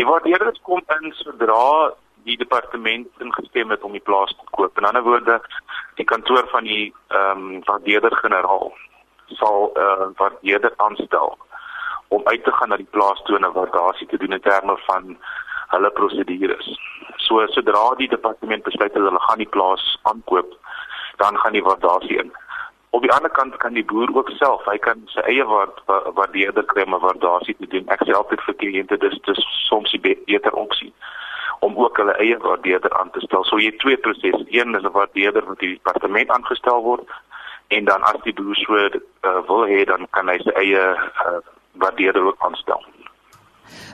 Die 0.00 0.06
waardeerders 0.06 0.60
kom 0.62 0.82
in 1.00 1.12
sodra 1.20 1.92
die 2.28 2.36
departement 2.36 3.22
ingestem 3.22 3.70
het 3.70 3.84
om 3.86 3.94
die 3.94 4.02
plaas 4.08 4.32
te 4.34 4.48
koop. 4.58 4.78
In 4.78 4.88
ander 4.88 5.04
woorde, 5.06 5.40
die 5.96 6.04
kantoor 6.04 6.48
van 6.52 6.64
die 6.64 6.94
ehm 7.08 7.44
um, 7.44 7.60
waardeerder-generaal 7.64 8.72
sal 9.40 9.70
'n 9.74 9.80
uh, 9.80 10.06
waardeerder 10.16 10.72
aanstel 10.76 11.38
om 12.08 12.20
uit 12.24 12.44
te 12.44 12.52
gaan 12.52 12.68
na 12.68 12.76
die 12.76 12.92
plaas 12.96 13.22
toe 13.22 13.36
en 13.36 13.46
'n 13.46 13.52
waardasie 13.52 14.06
te 14.06 14.18
doen 14.18 14.32
in 14.32 14.40
terme 14.40 14.76
van 14.86 15.18
hulle 15.74 15.90
prosedures. 15.90 16.68
So 17.16 17.46
sodra 17.46 17.94
die 17.94 18.08
departement 18.08 18.62
besluit 18.62 18.92
dat 18.94 19.02
hulle 19.02 19.20
gaan 19.20 19.38
die 19.38 19.54
plaas 19.56 19.98
aankoop, 20.02 20.58
dan 21.16 21.38
gaan 21.38 21.52
die 21.52 21.62
waardasie 21.62 22.18
in. 22.18 22.32
Op 22.90 23.02
die 23.02 23.12
ander 23.12 23.30
kant 23.30 23.56
kan 23.56 23.72
die 23.72 23.84
boer 23.84 24.08
ook 24.14 24.30
self, 24.30 24.64
hy 24.64 24.78
kan 24.78 25.02
sy 25.04 25.20
eie 25.20 25.44
waard 25.44 25.80
waardeerder 26.14 26.64
kry 26.64 26.82
'n 26.82 27.00
waardasie 27.08 27.56
te 27.56 27.66
doen. 27.66 27.88
Ek 27.88 28.02
sê 28.04 28.12
altyd 28.12 28.40
vir 28.40 28.54
kliënte 28.54 28.96
dis 28.96 29.18
dis 29.24 29.46
soms 29.68 29.90
die 29.90 30.00
beter 30.00 30.52
opsie 30.52 30.92
om 31.60 31.76
ook 31.76 31.96
hulle 31.96 32.16
eie 32.22 32.38
waardeerder 32.38 32.98
aan 32.98 33.10
te 33.10 33.20
stel. 33.20 33.44
So 33.44 33.58
jy 33.58 33.72
twee 33.76 33.96
prosesse. 33.96 34.46
Een 34.48 34.74
is 34.74 34.82
'n 34.82 34.92
waardeerder 34.92 35.44
wat 35.44 35.58
die 35.58 35.72
departement 35.74 36.30
aangestel 36.30 36.82
word 36.82 37.08
en 37.68 37.84
dan 37.84 38.02
as 38.02 38.20
die 38.22 38.34
boer 38.34 38.54
so 38.54 38.74
uh, 38.76 39.40
wil 39.46 39.66
hê 39.66 39.84
dan 39.84 40.06
kan 40.10 40.28
hy 40.28 40.38
sy 40.38 40.50
eie 40.50 40.84
uh, 41.26 41.38
waardeerder 41.72 42.22
ook 42.22 42.36
aanstel. 42.38 42.84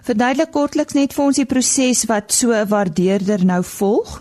Verduidelik 0.02 0.52
kortliks 0.52 0.94
net 0.94 1.14
vir 1.14 1.24
ons 1.24 1.36
die 1.36 1.46
proses 1.46 2.04
wat 2.10 2.32
so 2.32 2.52
'n 2.52 2.68
waardeerder 2.68 3.44
nou 3.44 3.62
volg. 3.64 4.20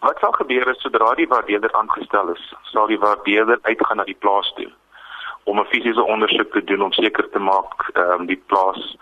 Wat 0.00 0.18
sal 0.20 0.32
gebeur 0.32 0.68
as 0.68 0.80
sodra 0.80 1.14
die 1.14 1.28
waardeerder 1.28 1.72
aangestel 1.72 2.28
is, 2.28 2.54
sal 2.62 2.86
die 2.86 2.98
waardeerder 2.98 3.58
uitgaan 3.62 3.96
na 3.96 4.04
die 4.04 4.20
plaas 4.24 4.52
toe 4.56 4.72
om 5.44 5.60
'n 5.60 5.70
fisiese 5.72 6.02
ondersoek 6.02 6.52
te 6.52 6.64
doen 6.64 6.82
om 6.82 6.92
seker 6.92 7.30
te 7.30 7.38
maak 7.38 7.90
ehm 7.92 8.20
um, 8.20 8.26
die 8.26 8.42
plaas 8.46 8.96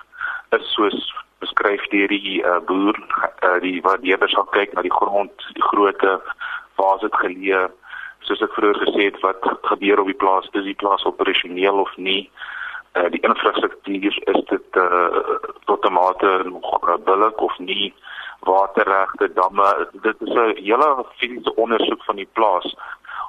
is 0.51 0.73
soos 0.75 1.15
beskryf 1.43 1.85
deur 1.91 2.09
die 2.09 2.39
uh, 2.41 2.61
boer, 2.69 2.97
uh, 3.43 3.59
die 3.65 3.81
waardeerder 3.85 4.31
sal 4.31 4.49
kyk 4.55 4.75
na 4.75 4.87
die 4.87 4.95
grond, 4.95 5.47
die 5.59 5.67
grootte, 5.71 6.17
waar 6.81 6.99
dit 7.03 7.21
geleë, 7.25 7.67
soos 8.27 8.43
ek 8.47 8.55
vroeër 8.57 8.79
gesê 8.87 9.11
het 9.11 9.21
wat 9.27 9.43
gebeur 9.71 10.01
op 10.01 10.11
die 10.11 10.21
plaas, 10.23 10.49
is 10.55 10.69
die 10.71 10.79
plaas 10.79 11.05
operasioneel 11.11 11.83
of 11.83 11.93
nie? 11.97 12.31
uh, 12.93 13.11
die 13.11 13.21
infrastruktuur 13.21 14.19
is 14.35 14.45
dit 14.45 14.77
uh, 14.77 15.37
tot 15.65 15.85
'n 15.85 15.93
mate 15.93 16.43
nog 16.45 16.99
billik 17.05 17.41
of 17.41 17.59
nie? 17.59 17.95
Waterregte 18.41 19.33
damme 19.33 19.89
dit 19.93 20.17
is 20.21 20.35
'n 20.35 20.57
hele 20.57 21.05
fisiese 21.17 21.55
ondersoek 21.55 22.05
van 22.05 22.17
die 22.17 22.29
plaas 22.33 22.77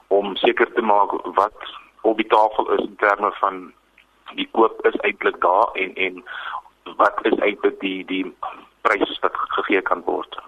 om 0.08 0.36
seker 0.36 0.74
te 0.74 0.82
maak 0.82 1.12
wat 1.36 1.60
op 2.02 2.18
die 2.18 2.28
tafel 2.28 2.72
is 2.72 2.86
in 2.86 2.96
terme 2.96 3.32
van 3.32 3.74
die 4.34 4.50
koop 4.52 4.86
is 4.86 4.96
eintlik 4.96 5.42
daar 5.42 5.70
en 5.74 5.96
en 5.96 6.24
wat 6.98 7.20
is 7.24 7.40
eintlik 7.40 7.80
die 7.80 8.06
die 8.06 8.26
prys 8.82 9.20
wat 9.22 9.36
gegee 9.58 9.82
kan 9.82 10.02
word. 10.06 10.40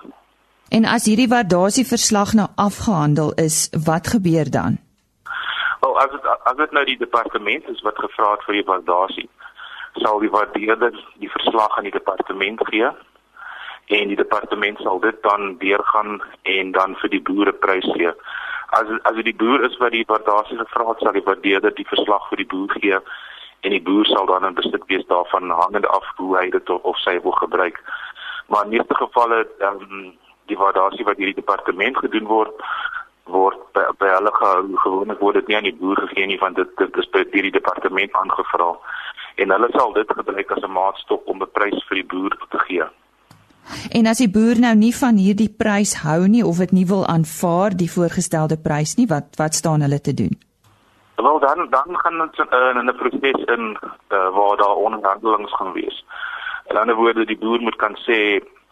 En 0.70 0.86
as 0.86 1.06
hierdie 1.06 1.30
waardasie 1.32 1.86
verslag 1.88 2.34
nou 2.34 2.48
afgehandel 2.56 3.32
is, 3.40 3.70
wat 3.86 4.08
gebeur 4.08 4.50
dan? 4.52 4.78
Wel 5.82 6.00
as 6.00 6.12
dit 6.12 6.26
as 6.52 6.58
dit 6.58 6.72
nou 6.72 6.86
die 6.86 6.98
departement 6.98 7.68
is 7.70 7.82
wat 7.82 8.00
gevra 8.02 8.32
het 8.36 8.46
vir 8.48 8.60
die 8.60 8.68
waardasie, 8.70 9.30
sal 10.04 10.20
die 10.20 10.30
waardeerder 10.30 10.96
die 11.24 11.32
verslag 11.32 11.78
aan 11.78 11.88
die 11.88 11.96
departement 11.96 12.64
gee 12.70 12.90
en 13.86 14.08
die 14.10 14.18
departement 14.18 14.80
sal 14.82 15.00
dit 15.00 15.18
dan 15.22 15.58
deurgaan 15.62 16.18
en 16.58 16.72
dan 16.72 16.96
vir 17.02 17.10
die 17.14 17.22
boere 17.22 17.54
prys 17.54 17.86
gee. 17.94 18.12
As 18.74 18.90
as 19.04 19.16
dit 19.22 19.30
die 19.30 19.38
boer 19.44 19.64
is 19.70 19.78
wat 19.78 19.94
die 19.94 20.08
waardasie 20.10 20.58
gevra 20.58 20.90
het, 20.90 21.06
sal 21.06 21.14
die 21.14 21.28
waardeerder 21.30 21.76
die 21.78 21.88
verslag 21.94 22.28
vir 22.32 22.42
die 22.42 22.52
boer 22.56 22.74
gee 22.82 23.00
en 23.66 23.74
die 23.74 23.82
boer 23.82 24.06
sal 24.06 24.28
dan 24.30 24.46
in 24.48 24.58
besit 24.58 24.84
wees 24.92 25.06
daarvan 25.10 25.50
hangende 25.50 25.90
af 25.98 26.06
hoe 26.20 26.34
hy 26.38 26.50
dit 26.54 26.70
of, 26.70 26.84
of 26.92 26.98
sy 27.02 27.18
wil 27.26 27.38
gebruik. 27.42 27.82
Maar 28.48 28.68
in 28.68 28.76
meeste 28.78 28.96
gevalle 29.02 29.46
ehm 29.60 29.82
um, 29.82 30.12
die 30.46 30.58
waardasie 30.58 31.06
wat 31.06 31.18
deur 31.18 31.32
die 31.32 31.42
departement 31.42 31.98
gedoen 31.98 32.28
word, 32.30 32.54
word 33.38 33.62
by, 33.74 33.86
by 34.02 34.12
hulle 34.14 34.34
gehou 34.36 34.60
gewoonlik 34.84 35.24
word 35.26 35.40
dit 35.40 35.48
nie 35.50 35.58
aan 35.58 35.70
die 35.70 35.80
boer 35.80 35.98
gegee 36.04 36.28
nie 36.30 36.38
want 36.44 36.60
dit 36.62 36.76
dit 36.82 37.00
is 37.02 37.10
by 37.16 37.24
die 37.32 37.56
departement 37.56 38.20
aangevra 38.22 38.70
en 39.42 39.56
hulle 39.56 39.72
sal 39.74 39.96
dit 39.98 40.14
gebruik 40.20 40.54
as 40.54 40.64
'n 40.64 40.78
maatstok 40.78 41.26
om 41.26 41.42
'n 41.42 41.52
prys 41.58 41.82
vir 41.90 42.02
die 42.02 42.10
boer 42.14 42.38
te 42.54 42.62
gee. 42.68 42.86
En 43.92 44.06
as 44.06 44.22
die 44.22 44.30
boer 44.30 44.60
nou 44.60 44.76
nie 44.76 44.94
van 44.96 45.18
hierdie 45.18 45.50
prys 45.50 45.94
hou 46.06 46.28
nie 46.28 46.46
of 46.46 46.58
dit 46.58 46.72
nie 46.72 46.86
wil 46.86 47.06
aanvaar 47.06 47.74
die 47.76 47.92
voorgestelde 47.92 48.58
prys 48.58 48.96
nie, 48.96 49.08
wat 49.08 49.36
wat 49.42 49.54
staan 49.54 49.82
hulle 49.82 50.02
te 50.02 50.14
doen? 50.14 50.45
Wel 51.26 51.40
dan 51.40 51.68
dan 51.70 52.00
gaan 52.00 52.22
ons 52.22 52.38
uh, 52.38 52.76
in 52.80 52.86
'n 52.90 52.96
proses 53.02 53.40
in 53.56 53.64
uh, 54.10 54.30
waar 54.38 54.58
daar 54.58 54.82
onderhandelings 54.88 55.54
gaan 55.56 55.72
wees. 55.74 56.06
In 56.68 56.78
ander 56.78 56.96
woorde 56.96 57.26
die 57.26 57.38
boer 57.38 57.62
moet 57.62 57.76
kan 57.76 57.96
sê 58.08 58.18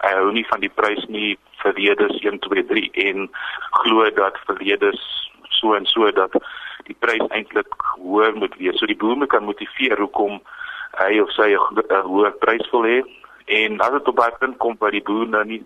hy 0.05 0.11
hou 0.17 0.31
nie 0.31 0.45
van 0.47 0.59
die 0.59 0.69
prys 0.79 1.05
nie 1.07 1.37
vir 1.61 1.73
redes 1.73 2.19
1 2.19 2.39
2 2.39 2.65
3 2.65 2.89
en 3.07 3.29
glo 3.69 4.09
dat 4.09 4.37
vir 4.45 4.57
redes 4.57 5.01
so 5.49 5.73
en 5.73 5.85
so 5.85 6.11
dat 6.11 6.31
die 6.83 6.97
prys 6.99 7.25
eintlik 7.29 7.73
hoër 7.97 8.35
moet 8.35 8.55
wees. 8.61 8.77
So 8.77 8.85
die 8.85 9.01
boer 9.01 9.17
moet 9.17 9.33
kan 9.33 9.49
motiveer 9.49 9.97
hoekom 9.97 10.41
hy 11.01 11.19
of 11.19 11.31
sy 11.31 11.49
'n 11.57 12.05
hoë 12.11 12.37
prys 12.37 12.69
wil 12.71 12.85
hê 12.85 13.01
en 13.45 13.81
as 13.81 13.91
dit 13.97 14.07
op 14.07 14.17
daai 14.17 14.33
punt 14.39 14.57
kom 14.57 14.75
waar 14.79 14.91
die 14.91 15.07
boer 15.09 15.27
nou 15.27 15.43
nie 15.43 15.63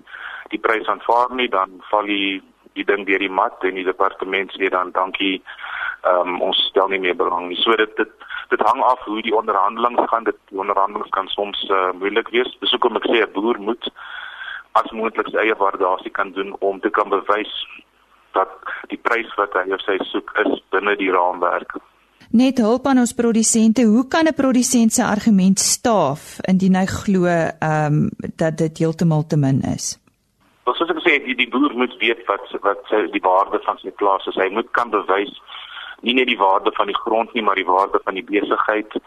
die 0.55 0.63
prys 0.65 0.87
aanvaar 0.87 1.35
nie 1.35 1.49
dan 1.49 1.81
val 1.91 2.05
die 2.05 2.41
die 2.73 2.85
ding 2.85 3.05
deur 3.05 3.19
die 3.19 3.37
mat 3.41 3.63
en 3.63 3.75
die 3.75 3.89
departement 3.93 4.51
sê 4.55 4.69
dan 4.69 4.91
dankie 4.91 5.41
um, 6.03 6.41
ons 6.41 6.57
stel 6.69 6.87
nie 6.87 6.99
meer 6.99 7.15
belang 7.15 7.47
nie 7.47 7.59
so 7.63 7.75
dit 7.75 7.95
dit 7.97 8.13
dit 8.49 8.61
hang 8.69 8.83
af 8.83 8.99
hoe 9.05 9.21
die 9.21 9.35
onderhandelinge 9.35 10.07
gaan 10.07 10.23
dit 10.23 10.37
die 10.51 10.59
onderhandelinge 10.59 11.09
kan 11.09 11.27
soms 11.27 11.63
uh, 11.69 11.91
moeilik 11.99 12.29
wees 12.35 12.53
dis 12.61 12.71
hoekom 12.71 12.99
ek 13.01 13.09
sê 13.09 13.23
'n 13.23 13.33
boer 13.33 13.59
moet 13.59 13.89
as 14.79 14.91
moontlik 14.91 15.27
sy 15.31 15.37
eie 15.43 15.57
waardasie 15.57 16.11
kan 16.11 16.31
doen 16.31 16.55
om 16.59 16.79
te 16.79 16.89
kan 16.89 17.09
bewys 17.09 17.53
dat 18.37 18.49
die 18.87 19.01
prys 19.09 19.29
wat 19.37 19.53
hy 19.53 19.71
of 19.73 19.81
sy 19.81 19.97
soek 20.13 20.33
is 20.45 20.61
binne 20.71 20.95
die 20.95 21.11
raamwerk 21.11 21.79
Net 22.27 22.57
hulp 22.59 22.87
aan 22.91 22.99
ons 22.99 23.13
produsente. 23.15 23.85
Hoe 23.87 24.07
kan 24.07 24.27
'n 24.27 24.33
produsent 24.33 24.93
se 24.93 25.03
argument 25.03 25.59
staaf 25.59 26.39
indien 26.43 26.75
hy 26.75 26.85
glo 26.85 27.25
ehm 27.25 27.85
um, 27.85 28.09
dat 28.35 28.57
dit 28.57 28.77
heeltemal 28.77 29.23
te 29.27 29.37
min 29.37 29.61
is? 29.61 29.97
Wel 30.65 30.75
soos 30.75 30.89
ek 30.89 30.99
sê, 30.99 31.23
die, 31.23 31.35
die 31.35 31.49
boer 31.49 31.71
moet 31.73 31.95
weet 31.99 32.25
wat 32.27 32.43
wat 32.61 32.83
sy 32.89 33.07
die 33.11 33.23
waarde 33.23 33.59
van 33.63 33.77
sy 33.77 33.91
plaas 33.91 34.27
is. 34.27 34.35
Hy 34.35 34.49
moet 34.51 34.67
kan 34.71 34.89
bewys 34.89 35.31
nie 36.01 36.13
net 36.13 36.27
die 36.27 36.37
waarde 36.37 36.71
van 36.71 36.87
die 36.87 36.97
grond 36.97 37.33
nie, 37.33 37.43
maar 37.43 37.55
die 37.55 37.65
waarde 37.65 37.99
van 38.03 38.13
die 38.13 38.23
besigheid. 38.23 38.99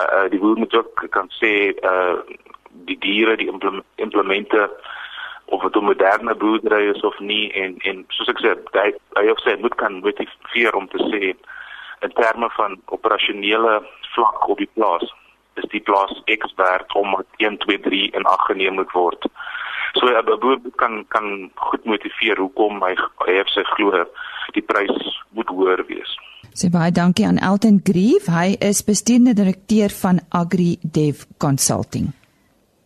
Uh, 0.00 0.06
uh 0.16 0.30
die 0.30 0.38
boer 0.38 0.58
moet 0.58 0.74
ook 0.74 1.06
kan 1.10 1.28
sê 1.40 1.74
uh 1.82 2.16
die 2.70 2.98
diere, 2.98 3.36
die 3.36 3.50
implemente 3.96 4.70
of 5.50 5.62
dit 5.62 5.76
'n 5.76 5.84
moderne 5.84 6.34
boerdery 6.34 6.88
is 6.90 7.00
of 7.00 7.18
nie 7.18 7.52
en 7.52 7.76
en 7.78 8.04
soos 8.08 8.28
ek 8.28 8.38
sê, 8.38 8.54
hy 8.72 8.92
hy 9.18 9.30
of 9.30 9.40
sy 9.40 9.56
moet 9.60 9.74
kan 9.74 10.00
motiveer 10.00 10.74
om 10.74 10.88
te 10.88 10.98
sê 11.10 11.34
in 12.00 12.12
terme 12.14 12.50
van 12.50 12.80
operasionele 12.86 13.82
vlak 14.14 14.48
op 14.48 14.58
die 14.58 14.70
plaas 14.74 15.14
is 15.54 15.68
die 15.74 15.80
plaas 15.80 16.22
X 16.24 16.54
werd 16.56 16.94
om 16.94 17.24
1 17.36 17.58
2 17.58 17.80
3 17.80 18.10
in 18.10 18.24
ag 18.24 18.46
geneem 18.46 18.74
moet 18.74 18.92
word. 18.92 19.26
So 19.92 20.06
'n 20.06 20.38
boer 20.40 20.58
kan 20.76 21.04
kan 21.08 21.50
goed 21.54 21.84
motiveer 21.84 22.38
hoekom 22.38 22.82
hy 22.82 22.94
hy 23.26 23.32
het 23.32 23.48
sy 23.48 23.62
glo 23.62 24.06
die 24.52 24.62
prys 24.62 25.24
moet 25.30 25.48
hoër 25.48 25.86
wees. 25.86 26.18
Sê 26.54 26.68
baie 26.70 26.90
dankie 26.90 27.26
aan 27.26 27.38
Elton 27.38 27.80
Grief. 27.84 28.26
Hy 28.26 28.56
is 28.58 28.82
bestuurende 28.84 29.34
direkteur 29.34 29.90
van 29.90 30.20
Agri 30.28 30.78
Dev 30.82 31.22
Consulting. 31.38 32.10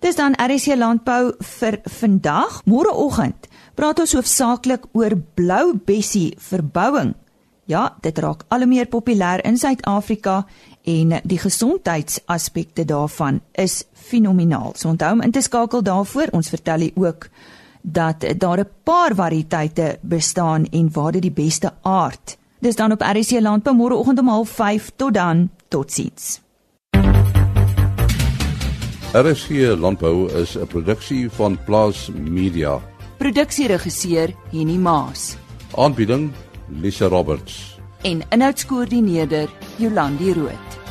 Dis 0.05 0.17
dan 0.17 0.37
RC 0.37 0.77
Landbou 0.77 1.33
vir 1.41 1.79
vandag. 1.89 2.61
Môreoggend 2.69 3.49
praat 3.75 4.03
ons 4.05 4.13
hoofsaaklik 4.13 4.85
oor 4.93 5.17
blou 5.35 5.79
bessie 5.87 6.35
verbouing. 6.37 7.15
Ja, 7.65 7.95
dit 8.05 8.19
raak 8.21 8.45
al 8.53 8.67
hoe 8.67 8.69
meer 8.69 8.91
populêr 8.93 9.41
in 9.49 9.57
Suid-Afrika 9.57 10.43
en 10.85 11.17
die 11.25 11.41
gesondheidsaspekte 11.41 12.85
daarvan 12.85 13.41
is 13.57 13.87
fenomenaal. 13.97 14.75
So 14.77 14.93
onthou 14.93 15.15
om 15.17 15.25
in 15.25 15.33
te 15.33 15.41
skakel 15.41 15.83
daarvoor. 15.83 16.37
Ons 16.37 16.53
vertel 16.53 16.91
u 16.91 16.93
ook 17.07 17.31
dat 17.81 18.25
daar 18.39 18.61
'n 18.61 18.69
paar 18.85 19.15
variëteite 19.15 19.99
bestaan 20.03 20.67
en 20.71 20.93
waar 20.93 21.13
dit 21.13 21.23
die 21.23 21.33
beste 21.45 21.73
aard. 21.83 22.37
Dis 22.65 22.77
dan 22.77 22.93
op 22.93 23.03
RC 23.05 23.41
Landbou 23.41 23.77
môreoggend 23.77 24.19
om 24.19 24.47
05:30 24.47 24.97
tot 24.97 25.15
dan. 25.15 25.51
Totsiens. 25.69 26.41
RC 29.13 29.77
Landbou 29.79 30.33
is 30.41 30.57
'n 30.57 30.67
produksie 30.67 31.31
van 31.31 31.59
Plaas 31.65 32.11
Media. 32.15 32.81
Produksieregisseur 33.17 34.35
Henny 34.51 34.77
Maas. 34.77 35.37
Aanbieding 35.77 36.33
Lisa 36.81 37.07
Roberts 37.07 37.75
en 38.03 38.23
inhoudskoördineerder 38.29 39.49
Jolandi 39.77 40.33
Root. 40.33 40.84